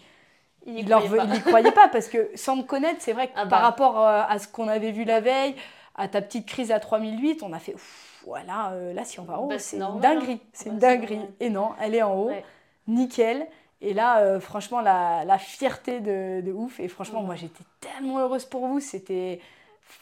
Il 0.65 0.73
n'y 0.73 0.85
croyait, 0.85 1.39
croyait, 1.41 1.71
pas 1.71 1.87
parce 1.87 2.07
que 2.07 2.29
sans 2.35 2.57
me 2.57 2.63
connaître, 2.63 2.97
c'est 2.99 3.13
vrai 3.13 3.27
que 3.27 3.33
ah 3.35 3.45
par 3.45 3.47
bah. 3.47 3.59
rapport 3.59 3.99
euh, 3.99 4.23
à 4.27 4.37
ce 4.39 4.47
qu'on 4.47 4.67
avait 4.67 4.91
vu 4.91 5.05
la 5.05 5.21
veille, 5.21 5.55
à 5.95 6.07
ta 6.07 6.21
petite 6.21 6.45
crise 6.45 6.71
à 6.71 6.79
3008, 6.79 7.41
on 7.43 7.53
a 7.53 7.59
fait 7.59 7.75
voilà, 8.25 8.71
euh, 8.71 8.93
là 8.93 9.05
si 9.05 9.19
on 9.21 9.23
va 9.23 9.39
en 9.39 9.43
haut, 9.43 9.47
bah, 9.47 9.59
c'est 9.59 9.77
une 9.77 9.99
dinguerie, 10.01 10.41
c'est 10.51 10.69
une 10.69 10.79
dinguerie. 10.79 11.21
Et 11.39 11.49
non, 11.49 11.69
elle 11.79 11.95
est 11.95 12.03
en 12.03 12.13
haut, 12.15 12.31
nickel. 12.87 13.47
Et 13.79 13.93
là, 13.93 14.19
euh, 14.19 14.39
franchement, 14.39 14.81
la, 14.81 15.23
la, 15.23 15.37
fierté 15.37 15.99
de, 15.99 16.41
de, 16.41 16.51
ouf. 16.51 16.79
Et 16.79 16.87
franchement, 16.87 17.21
moi, 17.21 17.35
j'étais 17.35 17.63
tellement 17.79 18.19
heureuse 18.19 18.45
pour 18.45 18.65
vous. 18.65 18.79
C'était, 18.79 19.39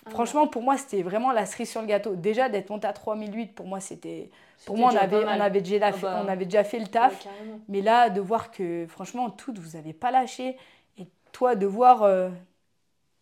ah 0.05 0.11
franchement, 0.11 0.47
pour 0.47 0.61
moi, 0.61 0.77
c'était 0.77 1.03
vraiment 1.03 1.31
la 1.33 1.45
cerise 1.45 1.69
sur 1.69 1.81
le 1.81 1.87
gâteau. 1.87 2.15
Déjà, 2.15 2.47
d'être 2.47 2.69
montée 2.69 2.87
à 2.87 2.93
3008, 2.93 3.53
pour 3.53 3.67
moi, 3.67 3.81
c'était, 3.81 4.29
pour 4.65 4.77
moi, 4.77 4.91
on 4.93 4.97
avait, 4.97 5.23
on 5.25 5.27
avait, 5.27 5.61
déjà, 5.61 5.87
ah 5.87 5.91
bah, 6.01 6.23
on 6.25 6.27
avait 6.27 6.45
déjà 6.45 6.63
fait 6.63 6.79
le 6.79 6.87
taf. 6.87 7.27
mais 7.67 7.81
là, 7.81 8.09
de 8.09 8.21
voir 8.21 8.51
que, 8.51 8.85
franchement, 8.87 9.29
toutes, 9.29 9.59
vous 9.59 9.77
n'avez 9.77 9.93
pas 9.93 10.11
lâché. 10.11 10.57
Et 10.97 11.07
toi, 11.31 11.55
de 11.55 11.65
voir 11.65 12.03
euh, 12.03 12.29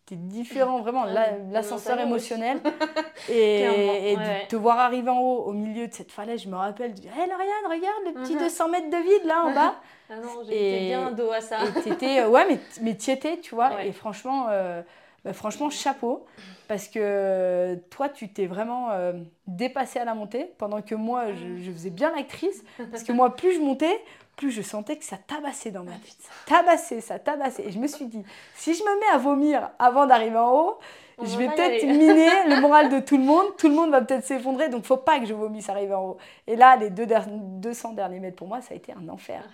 t'es 0.06 0.16
différent 0.16 0.80
vraiment, 0.80 1.04
l'ascenseur 1.50 1.98
émotionnel. 2.00 2.60
et, 3.28 4.16
de 4.16 4.48
te 4.48 4.56
voir 4.56 4.78
arriver 4.78 5.10
en 5.10 5.20
haut, 5.20 5.44
au 5.44 5.52
milieu 5.52 5.86
de 5.88 5.92
cette 5.92 6.12
falaise, 6.12 6.42
je 6.42 6.48
me 6.48 6.56
rappelle, 6.56 6.92
hé 6.92 7.20
hey, 7.20 7.28
Lauriane, 7.28 7.66
regarde 7.66 8.04
le 8.06 8.22
petit 8.22 8.36
200 8.36 8.66
uh-huh. 8.66 8.70
mètres 8.70 8.90
de 8.90 9.02
vide 9.02 9.26
là 9.26 9.44
en 9.44 9.52
bas. 9.52 9.74
ah 10.10 10.16
non, 10.16 10.44
j'étais 10.44 10.80
bien 10.80 11.10
dos 11.10 11.30
à 11.30 11.40
ça. 11.40 11.58
Et 12.00 12.24
ouais, 12.24 12.46
mais, 12.48 12.58
mais 12.82 12.96
tu 12.96 13.10
étais, 13.10 13.38
tu 13.38 13.54
vois. 13.54 13.84
Et 13.84 13.92
franchement, 13.92 14.46
euh, 14.50 14.82
bah, 15.24 15.32
franchement, 15.32 15.70
chapeau. 15.70 16.26
Parce 16.68 16.88
que 16.88 17.74
toi, 17.90 18.08
tu 18.08 18.28
t'es 18.28 18.46
vraiment 18.46 18.90
euh, 18.90 19.12
dépassé 19.46 19.98
à 19.98 20.04
la 20.04 20.14
montée, 20.14 20.50
pendant 20.58 20.80
que 20.80 20.94
moi, 20.94 21.32
je, 21.32 21.62
je 21.62 21.70
faisais 21.70 21.90
bien 21.90 22.14
l'actrice. 22.14 22.64
Parce 22.90 23.02
que 23.02 23.12
moi, 23.12 23.34
plus 23.34 23.54
je 23.54 23.60
montais, 23.60 24.00
plus 24.36 24.50
je 24.50 24.62
sentais 24.62 24.96
que 24.96 25.04
ça 25.04 25.16
tabassait 25.16 25.70
dans 25.70 25.84
ma 25.84 25.92
vie. 25.92 26.16
Ça 26.20 26.56
tabassait, 26.56 27.00
ça 27.00 27.18
tabassait. 27.18 27.66
Et 27.66 27.70
je 27.70 27.78
me 27.78 27.86
suis 27.86 28.06
dit, 28.06 28.22
si 28.54 28.74
je 28.74 28.82
me 28.82 29.00
mets 29.00 29.14
à 29.14 29.18
vomir 29.18 29.70
avant 29.78 30.06
d'arriver 30.06 30.38
en 30.38 30.52
haut, 30.52 30.78
je 31.22 31.36
vais 31.36 31.48
peut-être 31.48 31.84
miner 31.84 32.48
le 32.48 32.60
moral 32.60 32.88
de 32.88 32.98
tout 33.00 33.16
le 33.16 33.22
monde. 33.22 33.56
Tout 33.56 33.68
le 33.68 33.74
monde 33.74 33.90
va 33.90 34.00
peut-être 34.00 34.24
s'effondrer, 34.24 34.68
donc 34.68 34.84
faut 34.84 34.96
pas 34.96 35.20
que 35.20 35.26
je 35.26 35.34
vomisse 35.34 35.68
arriver 35.68 35.94
en 35.94 36.04
haut. 36.04 36.16
Et 36.46 36.56
là, 36.56 36.76
les 36.76 36.90
deux 36.90 37.06
200 37.06 37.92
derniers 37.92 38.20
mètres 38.20 38.36
pour 38.36 38.48
moi, 38.48 38.60
ça 38.60 38.74
a 38.74 38.76
été 38.76 38.92
un 38.92 39.08
enfer. 39.08 39.42
Ah, 39.46 39.50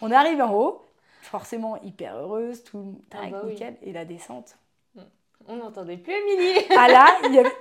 On 0.00 0.10
est 0.10 0.14
arrivé 0.14 0.42
en 0.42 0.54
haut, 0.54 0.82
forcément 1.20 1.80
hyper 1.82 2.16
heureuse, 2.16 2.64
tout 2.64 2.94
ah 3.12 3.26
bah 3.30 3.42
nickel. 3.44 3.76
Et 3.82 3.92
la 3.92 4.04
descente. 4.04 4.56
On 5.48 5.56
n'entendait 5.56 5.96
plus 5.96 6.12
Émilie. 6.12 6.60
ah 6.76 6.88
là, 6.88 7.06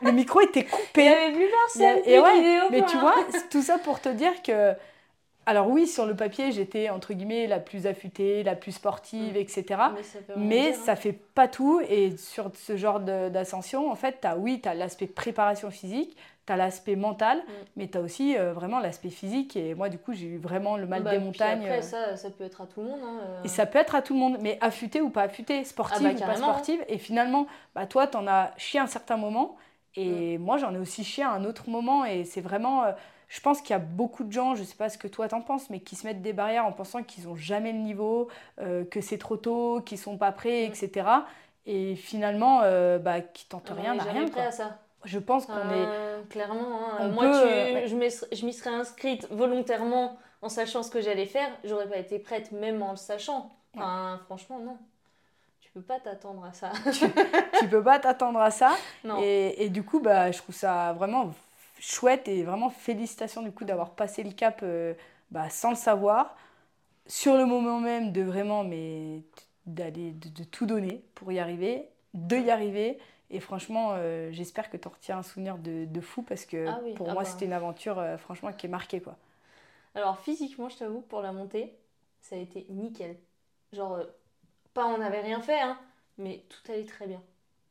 le 0.01 0.11
micro 0.11 0.41
était 0.41 0.65
coupé. 0.65 0.83
Il 0.97 1.03
n'y 1.03 1.09
avait 1.09 1.31
plus 1.33 1.49
personne. 1.49 2.01
Et 2.05 2.19
ouais, 2.19 2.69
mais 2.69 2.85
tu 2.85 2.97
vois, 2.97 3.15
tout 3.49 3.61
ça 3.61 3.77
pour 3.77 3.99
te 3.99 4.09
dire 4.09 4.41
que 4.43 4.75
alors 5.47 5.67
oui, 5.67 5.87
sur 5.87 6.05
le 6.05 6.15
papier, 6.15 6.51
j'étais 6.51 6.89
entre 6.89 7.13
guillemets 7.13 7.47
la 7.47 7.59
plus 7.59 7.87
affûtée, 7.87 8.43
la 8.43 8.55
plus 8.55 8.73
sportive, 8.73 9.35
etc. 9.35 9.65
Mais 10.37 10.73
ça, 10.73 10.79
ne 10.79 10.91
hein. 10.91 10.95
fait 10.95 11.13
pas 11.13 11.47
tout. 11.47 11.81
Et 11.89 12.15
sur 12.17 12.51
ce 12.55 12.77
genre 12.77 12.99
d'ascension, 12.99 13.91
en 13.91 13.95
fait, 13.95 14.23
as, 14.23 14.37
oui, 14.37 14.61
tu 14.61 14.69
as 14.69 14.75
l'aspect 14.75 15.07
préparation 15.07 15.71
physique, 15.71 16.15
tu 16.51 16.53
as 16.53 16.57
l'aspect 16.57 16.95
mental, 16.95 17.37
mm. 17.37 17.51
mais 17.77 17.87
tu 17.87 17.97
as 17.97 18.01
aussi 18.01 18.37
euh, 18.37 18.53
vraiment 18.53 18.79
l'aspect 18.79 19.09
physique. 19.09 19.55
Et 19.55 19.73
moi, 19.73 19.89
du 19.89 19.97
coup, 19.97 20.13
j'ai 20.13 20.27
eu 20.27 20.37
vraiment 20.37 20.77
le 20.77 20.85
mal 20.85 21.03
bah, 21.03 21.11
des 21.11 21.19
montagnes. 21.19 21.63
Après, 21.63 21.81
ça, 21.81 22.17
ça 22.17 22.29
peut 22.29 22.43
être 22.43 22.61
à 22.61 22.65
tout 22.65 22.81
le 22.81 22.87
monde. 22.87 22.99
Hein, 23.03 23.19
euh. 23.23 23.43
Et 23.43 23.47
ça 23.47 23.65
peut 23.65 23.79
être 23.79 23.95
à 23.95 24.01
tout 24.01 24.13
le 24.13 24.19
monde, 24.19 24.37
mais 24.41 24.57
affûté 24.61 25.01
ou 25.01 25.09
pas 25.09 25.23
affûté, 25.23 25.63
sportive 25.63 26.05
ah 26.05 26.13
bah, 26.13 26.19
ou 26.23 26.27
pas 26.27 26.35
sportive. 26.35 26.83
Et 26.87 26.97
finalement, 26.97 27.47
bah, 27.75 27.85
toi, 27.85 28.07
tu 28.07 28.17
en 28.17 28.27
as 28.27 28.51
chié 28.57 28.79
un 28.79 28.87
certain 28.87 29.17
moment. 29.17 29.55
Et 29.95 30.37
mm. 30.37 30.41
moi, 30.41 30.57
j'en 30.57 30.73
ai 30.73 30.77
aussi 30.77 31.03
chié 31.03 31.23
à 31.23 31.31
un 31.31 31.45
autre 31.45 31.69
moment. 31.69 32.05
Et 32.05 32.25
c'est 32.25 32.41
vraiment... 32.41 32.83
Euh, 32.83 32.91
je 33.27 33.39
pense 33.39 33.61
qu'il 33.61 33.69
y 33.69 33.73
a 33.73 33.79
beaucoup 33.79 34.25
de 34.25 34.31
gens, 34.33 34.55
je 34.55 34.61
ne 34.61 34.65
sais 34.65 34.75
pas 34.75 34.89
ce 34.89 34.97
que 34.97 35.07
toi 35.07 35.29
t'en 35.29 35.39
penses, 35.39 35.69
mais 35.69 35.79
qui 35.79 35.95
se 35.95 36.05
mettent 36.05 36.21
des 36.21 36.33
barrières 36.33 36.65
en 36.65 36.73
pensant 36.73 37.01
qu'ils 37.01 37.29
n'ont 37.29 37.37
jamais 37.37 37.71
le 37.71 37.77
niveau, 37.77 38.27
euh, 38.59 38.83
que 38.83 38.99
c'est 38.99 39.17
trop 39.17 39.37
tôt, 39.37 39.79
qu'ils 39.85 39.97
sont 39.97 40.17
pas 40.17 40.33
prêts, 40.33 40.67
mm. 40.67 40.73
etc. 40.73 41.07
Et 41.65 41.95
finalement, 41.95 42.59
euh, 42.63 42.99
bah, 42.99 43.21
qui 43.21 43.45
tentent 43.47 43.69
rien 43.69 43.95
n'a 43.95 44.03
rien. 44.03 44.27
Prêt 44.27 44.47
à 44.47 44.51
ça. 44.51 44.79
Je 45.03 45.19
pense 45.19 45.45
qu'on 45.45 45.53
est. 45.53 45.85
Euh, 45.87 46.21
clairement, 46.29 46.79
hein. 46.99 47.07
moi, 47.09 47.31
je 47.31 48.45
m'y 48.45 48.53
serais 48.53 48.69
inscrite 48.69 49.27
volontairement 49.31 50.17
en 50.41 50.49
sachant 50.49 50.83
ce 50.83 50.91
que 50.91 51.01
j'allais 51.01 51.25
faire. 51.25 51.49
J'aurais 51.63 51.87
pas 51.87 51.97
été 51.97 52.19
prête 52.19 52.51
même 52.51 52.81
en 52.81 52.91
le 52.91 52.97
sachant. 52.97 53.51
Enfin, 53.75 54.19
franchement, 54.25 54.59
non 54.59 54.77
tu 55.59 55.79
peux 55.79 55.85
pas 55.85 56.01
t'attendre 56.01 56.43
à 56.43 56.51
ça. 56.51 56.71
tu, 56.91 57.05
tu, 57.59 57.69
peux 57.69 57.81
pas 57.81 57.97
t'attendre 57.97 58.41
à 58.41 58.51
ça. 58.51 58.71
Et, 59.21 59.63
et, 59.63 59.69
du 59.69 59.83
coup, 59.83 60.01
bah, 60.01 60.29
je 60.29 60.37
trouve 60.39 60.53
ça 60.53 60.91
vraiment 60.91 61.31
chouette 61.81 62.27
et 62.27 62.43
vraiment 62.43 62.69
félicitations 62.69 63.41
du 63.41 63.51
coup 63.51 63.65
d'avoir 63.65 63.91
passé 63.91 64.23
le 64.23 64.31
cap 64.31 64.59
euh, 64.63 64.93
bah, 65.31 65.49
sans 65.49 65.71
le 65.71 65.75
savoir. 65.75 66.35
Sur 67.07 67.35
le 67.35 67.45
moment 67.45 67.79
même 67.79 68.11
de 68.11 68.21
vraiment 68.21 68.63
mais 68.63 69.21
d'aller 69.65 70.11
de, 70.11 70.43
tout 70.43 70.65
donner 70.65 71.03
pour 71.15 71.31
y 71.31 71.39
arriver, 71.39 71.89
de 72.13 72.37
y 72.37 72.51
arriver. 72.51 72.99
Et 73.31 73.39
franchement, 73.39 73.93
euh, 73.93 74.29
j'espère 74.31 74.69
que 74.69 74.75
tu 74.75 74.87
en 74.87 74.91
retiens 74.91 75.17
un 75.17 75.23
souvenir 75.23 75.57
de, 75.57 76.01
fou 76.01 76.21
parce 76.21 76.45
que 76.45 76.67
ah 76.67 76.79
pour 76.95 77.09
ah 77.09 77.13
moi, 77.13 77.23
bah. 77.23 77.29
c'était 77.29 77.45
une 77.45 77.53
aventure 77.53 77.97
euh, 77.97 78.17
franchement 78.17 78.51
qui 78.51 78.65
est 78.65 78.69
marquée. 78.69 78.99
Quoi. 78.99 79.15
Alors 79.95 80.19
physiquement, 80.19 80.67
je 80.67 80.77
t'avoue, 80.77 81.01
pour 81.01 81.21
la 81.21 81.31
montée, 81.31 81.73
ça 82.21 82.35
a 82.35 82.39
été 82.39 82.65
nickel. 82.69 83.15
Genre, 83.71 83.93
euh, 83.93 84.03
pas 84.73 84.85
on 84.85 84.97
n'avait 84.97 85.21
rien 85.21 85.39
fait, 85.39 85.59
hein, 85.59 85.77
mais 86.17 86.43
tout 86.49 86.71
allait 86.71 86.85
très 86.85 87.07
bien. 87.07 87.21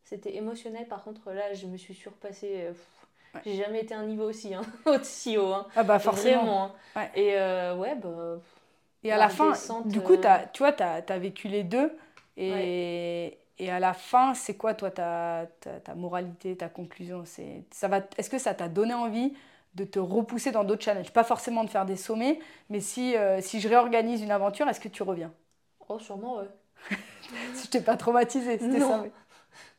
C'était 0.04 0.34
émotionnel, 0.34 0.88
par 0.88 1.04
contre, 1.04 1.30
là, 1.30 1.52
je 1.52 1.66
me 1.66 1.76
suis 1.76 1.94
surpassée. 1.94 2.68
Ouais. 3.34 3.40
J'ai 3.44 3.56
jamais 3.56 3.82
été 3.82 3.94
à 3.94 3.98
un 3.98 4.06
niveau 4.06 4.24
aussi, 4.24 4.54
hein, 4.54 4.62
aussi 4.86 5.36
haut. 5.36 5.52
Hein. 5.52 5.66
Ah 5.76 5.84
bah 5.84 5.98
forcément. 5.98 6.42
Vraiment. 6.42 6.74
Ouais. 6.96 7.10
Et 7.14 7.78
ouais, 7.78 7.94
bah. 7.96 8.40
Et 9.02 9.12
à 9.12 9.16
La 9.16 9.28
fin, 9.28 9.50
descente, 9.50 9.88
du 9.88 10.00
coup, 10.00 10.16
t'as- 10.16 10.46
tu 10.46 10.62
vois, 10.62 10.72
tu 10.72 10.82
as, 10.82 11.18
vécu 11.18 11.48
les 11.48 11.64
deux. 11.64 11.96
Et, 12.40 13.38
et 13.58 13.70
à 13.70 13.80
la 13.80 13.94
fin, 13.94 14.34
c'est 14.34 14.56
quoi, 14.56 14.74
toi, 14.74 14.90
ta, 14.90 15.46
ta, 15.60 15.80
ta 15.80 15.94
moralité, 15.94 16.56
ta 16.56 16.68
conclusion? 16.70 17.24
C'est, 17.26 17.64
ça 17.72 17.88
va, 17.88 18.00
Est-ce 18.18 18.30
que 18.30 18.38
ça 18.38 18.54
t'a 18.54 18.68
donné 18.68 18.94
envie 18.94 19.34
de 19.74 19.84
te 19.84 19.98
repousser 19.98 20.52
dans 20.52 20.64
d'autres 20.64 20.84
challenges? 20.84 21.12
Pas 21.12 21.24
forcément 21.24 21.64
de 21.64 21.70
faire 21.70 21.86
des 21.86 21.96
sommets, 21.96 22.40
mais 22.70 22.80
si, 22.80 23.16
euh, 23.16 23.40
si 23.42 23.60
je 23.60 23.68
réorganise 23.68 24.22
une 24.22 24.30
aventure, 24.32 24.68
est-ce 24.68 24.80
que 24.80 24.88
tu 24.88 25.02
reviens? 25.02 25.32
Oh, 25.88 25.98
sûrement, 25.98 26.36
ouais. 26.38 26.48
Si 27.52 27.66
je 27.66 27.70
t'ai 27.70 27.80
pas 27.80 27.96
traumatisé, 27.96 28.58
c'était 28.58 28.80
Non. 28.80 28.80
ça. 28.80 29.10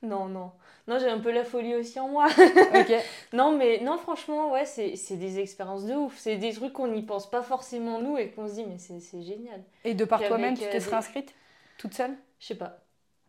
Non, 0.04 0.28
non. 0.30 0.52
Non, 0.88 1.00
j'ai 1.00 1.10
un 1.10 1.20
peu 1.20 1.32
la 1.32 1.46
folie 1.46 1.76
aussi 1.76 2.00
en 2.00 2.10
moi. 2.10 2.28
Non, 3.34 3.58
mais 3.58 3.80
non, 3.82 3.98
franchement, 3.98 4.52
ouais, 4.52 4.66
c'est 4.66 4.96
c'est 4.96 5.18
des 5.18 5.40
expériences 5.40 5.86
de 5.86 5.94
ouf. 5.96 6.18
C'est 6.18 6.38
des 6.38 6.54
trucs 6.54 6.74
qu'on 6.74 6.88
n'y 6.90 7.04
pense 7.04 7.30
pas 7.30 7.42
forcément 7.44 8.02
nous 8.02 8.18
et 8.18 8.32
qu'on 8.32 8.48
se 8.48 8.54
dit, 8.56 8.66
mais 8.66 8.78
c'est 8.78 9.00
c'est 9.00 9.22
génial. 9.24 9.64
Et 9.84 9.94
de 9.94 10.06
par 10.06 10.24
Puis 10.24 10.26
toi-même, 10.26 10.58
avec, 10.58 10.58
tu 10.58 10.64
euh, 10.64 10.80
t'es 10.80 10.80
serais 10.80 10.98
des- 10.98 10.98
inscrite 10.98 11.36
Toute 11.78 11.94
seule? 11.94 12.18
Je 12.42 12.48
sais 12.48 12.56
pas. 12.56 12.80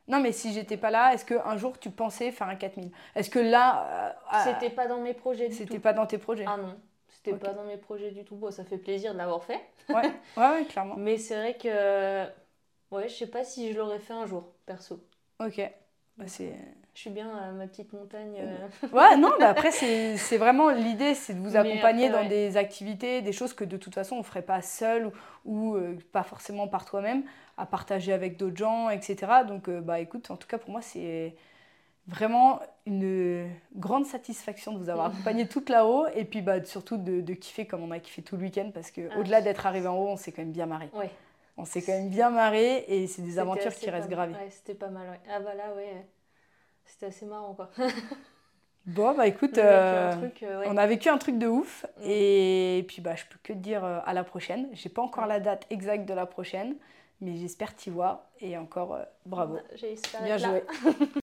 Non, 0.09 0.21
mais 0.21 0.33
si 0.33 0.53
j'étais 0.53 0.77
pas 0.77 0.91
là, 0.91 1.15
est-ce 1.15 1.25
qu'un 1.25 1.57
jour 1.57 1.79
tu 1.79 1.91
pensais 1.91 2.33
faire 2.33 2.49
un 2.49 2.57
4000 2.57 2.91
Est-ce 3.15 3.31
que 3.31 3.39
là, 3.39 4.09
euh, 4.09 4.13
ah, 4.31 4.45
C'était 4.45 4.75
pas 4.75 4.89
dans 4.89 5.01
mes 5.01 5.15
projets 5.15 5.49
du 5.49 5.55
c'était 5.55 5.77
tout. 5.77 5.83
pas 5.83 5.93
dans 5.93 6.07
tes 6.07 6.19
projets? 6.19 6.45
Ah 6.47 6.57
non, 6.57 6.75
c'était 7.09 7.39
pas 7.39 7.53
dans 7.53 7.65
mes 7.65 7.77
projets 7.77 8.11
du 8.11 8.25
tout. 8.25 8.35
Bon, 8.35 8.51
ça 8.51 8.65
fait 8.65 8.79
plaisir 8.79 9.13
de 9.13 9.19
l'avoir 9.19 9.45
fait. 9.45 9.61
Ouais, 9.89 10.03
ouais, 10.03 10.11
ouais, 10.37 10.65
clairement. 10.67 10.97
Mais 10.97 11.19
c'est 11.19 11.37
vrai 11.37 11.57
que. 11.57 12.27
Ouais, 12.91 13.09
je 13.09 13.15
sais 13.15 13.27
pas 13.27 13.45
si 13.45 13.73
je 13.73 13.79
l'aurais 13.79 14.01
fait 14.01 14.13
un 14.13 14.27
jour, 14.27 14.53
perso. 14.67 15.01
Ok. 15.39 15.61
Bah, 16.17 16.29
c'est... 16.29 16.57
Je 16.95 17.01
suis 17.01 17.11
bien 17.11 17.35
à 17.37 17.53
ma 17.53 17.67
petite 17.67 17.93
montagne. 17.95 18.35
euh, 18.39 18.89
Ouais, 18.93 19.17
non, 19.17 19.33
mais 19.39 19.47
après, 19.47 19.71
c'est, 19.71 20.37
vraiment 20.37 20.69
l'idée, 20.71 21.15
c'est 21.15 21.33
de 21.35 21.41
vous 21.41 21.57
accompagner 21.57 22.09
après, 22.09 22.25
dans 22.25 22.29
ouais. 22.31 22.49
des 22.51 22.57
activités, 22.59 23.23
des 23.23 23.33
choses 23.33 23.55
que 23.55 23.65
de 23.65 23.79
toute 23.79 23.95
façon 23.95 24.17
on 24.17 24.23
ferait 24.23 24.43
pas 24.43 24.61
seul 24.61 25.07
ou, 25.07 25.13
ou, 25.47 25.75
euh, 25.77 25.97
pas 26.13 26.23
forcément 26.23 26.69
par 26.69 26.85
toi-même, 26.85 27.25
à 27.57 27.65
partager 27.65 28.13
avec 28.13 28.37
d'autres 28.37 28.57
gens, 28.59 28.91
etc. 28.91 29.17
Donc, 29.49 29.69
euh, 29.69 29.81
bah 29.81 30.01
écoute, 30.01 30.31
en 30.31 30.37
tout 30.37 30.47
cas, 30.47 30.59
pour 30.59 30.71
moi, 30.71 30.83
c'est 30.83 31.35
vraiment 32.09 32.61
une 32.85 33.49
grande 33.77 34.05
satisfaction 34.07 34.73
de 34.73 34.79
vous 34.79 34.91
avoir 34.91 35.07
accompagné 35.07 35.47
toute 35.47 35.71
là-haut 35.71 36.07
et 36.15 36.25
puis 36.25 36.43
bah, 36.43 36.63
surtout 36.65 36.97
de, 36.97 37.21
de 37.21 37.33
kiffer 37.35 37.65
comme 37.65 37.83
on 37.83 37.91
a 37.93 38.01
kiffé 38.01 38.23
tout 38.23 38.37
le 38.37 38.43
week-end 38.43 38.71
parce 38.75 38.91
que 38.91 39.09
Ah, 39.13 39.19
au-delà 39.19 39.41
d'être 39.41 39.67
arrivé 39.67 39.87
en 39.87 39.97
haut, 39.97 40.09
on 40.09 40.17
s'est 40.17 40.33
quand 40.33 40.43
même 40.43 40.53
bien 40.53 40.67
marré. 40.67 40.91
Ouais. 40.95 41.11
On 41.57 41.65
s'est 41.65 41.81
quand 41.83 41.93
même 41.93 42.09
bien 42.11 42.31
marré 42.31 42.85
et 42.89 43.07
c'est 43.07 43.23
des 43.23 43.39
aventures 43.39 43.75
qui 43.75 43.89
restent 43.89 44.09
gravées. 44.11 44.33
Ouais, 44.35 44.51
c'était 44.51 44.75
pas 44.75 44.89
mal. 44.89 45.07
Ah 45.31 45.39
bah 45.41 45.55
là, 45.55 45.73
ouais. 45.77 46.05
C'était 46.85 47.07
assez 47.07 47.27
marrant, 47.27 47.55
quoi. 47.55 47.71
Bon, 48.85 49.15
bah 49.15 49.29
écoute, 49.29 49.59
On 49.59 49.61
a 49.61 49.63
vécu 49.63 49.69
euh, 49.69 50.11
un 50.11 50.17
truc, 50.17 50.43
euh, 50.43 50.61
ouais. 50.61 50.67
on 50.69 50.77
a 50.77 50.87
vécu 50.87 51.09
un 51.09 51.19
truc 51.19 51.39
de 51.39 51.47
ouf. 51.47 51.87
Mm. 51.99 52.03
Et 52.05 52.85
puis, 52.89 53.01
bah, 53.01 53.15
je 53.15 53.25
peux 53.27 53.39
que 53.43 53.53
te 53.53 53.59
dire 53.59 53.85
euh, 53.85 54.01
à 54.05 54.13
la 54.13 54.25
prochaine. 54.25 54.69
J'ai 54.73 54.89
pas 54.89 55.03
encore 55.03 55.27
la 55.27 55.39
date 55.39 55.67
exacte 55.71 56.05
de 56.05 56.15
la 56.15 56.27
prochaine, 56.27 56.75
mais 57.21 57.37
j'espère 57.37 57.77
t'y 57.77 57.91
voir. 57.91 58.25
Et 58.41 58.57
encore, 58.59 58.95
euh, 58.95 59.05
bravo. 59.25 59.59
J'espère 59.77 60.25
Bien 60.25 60.37
joué. 60.37 60.65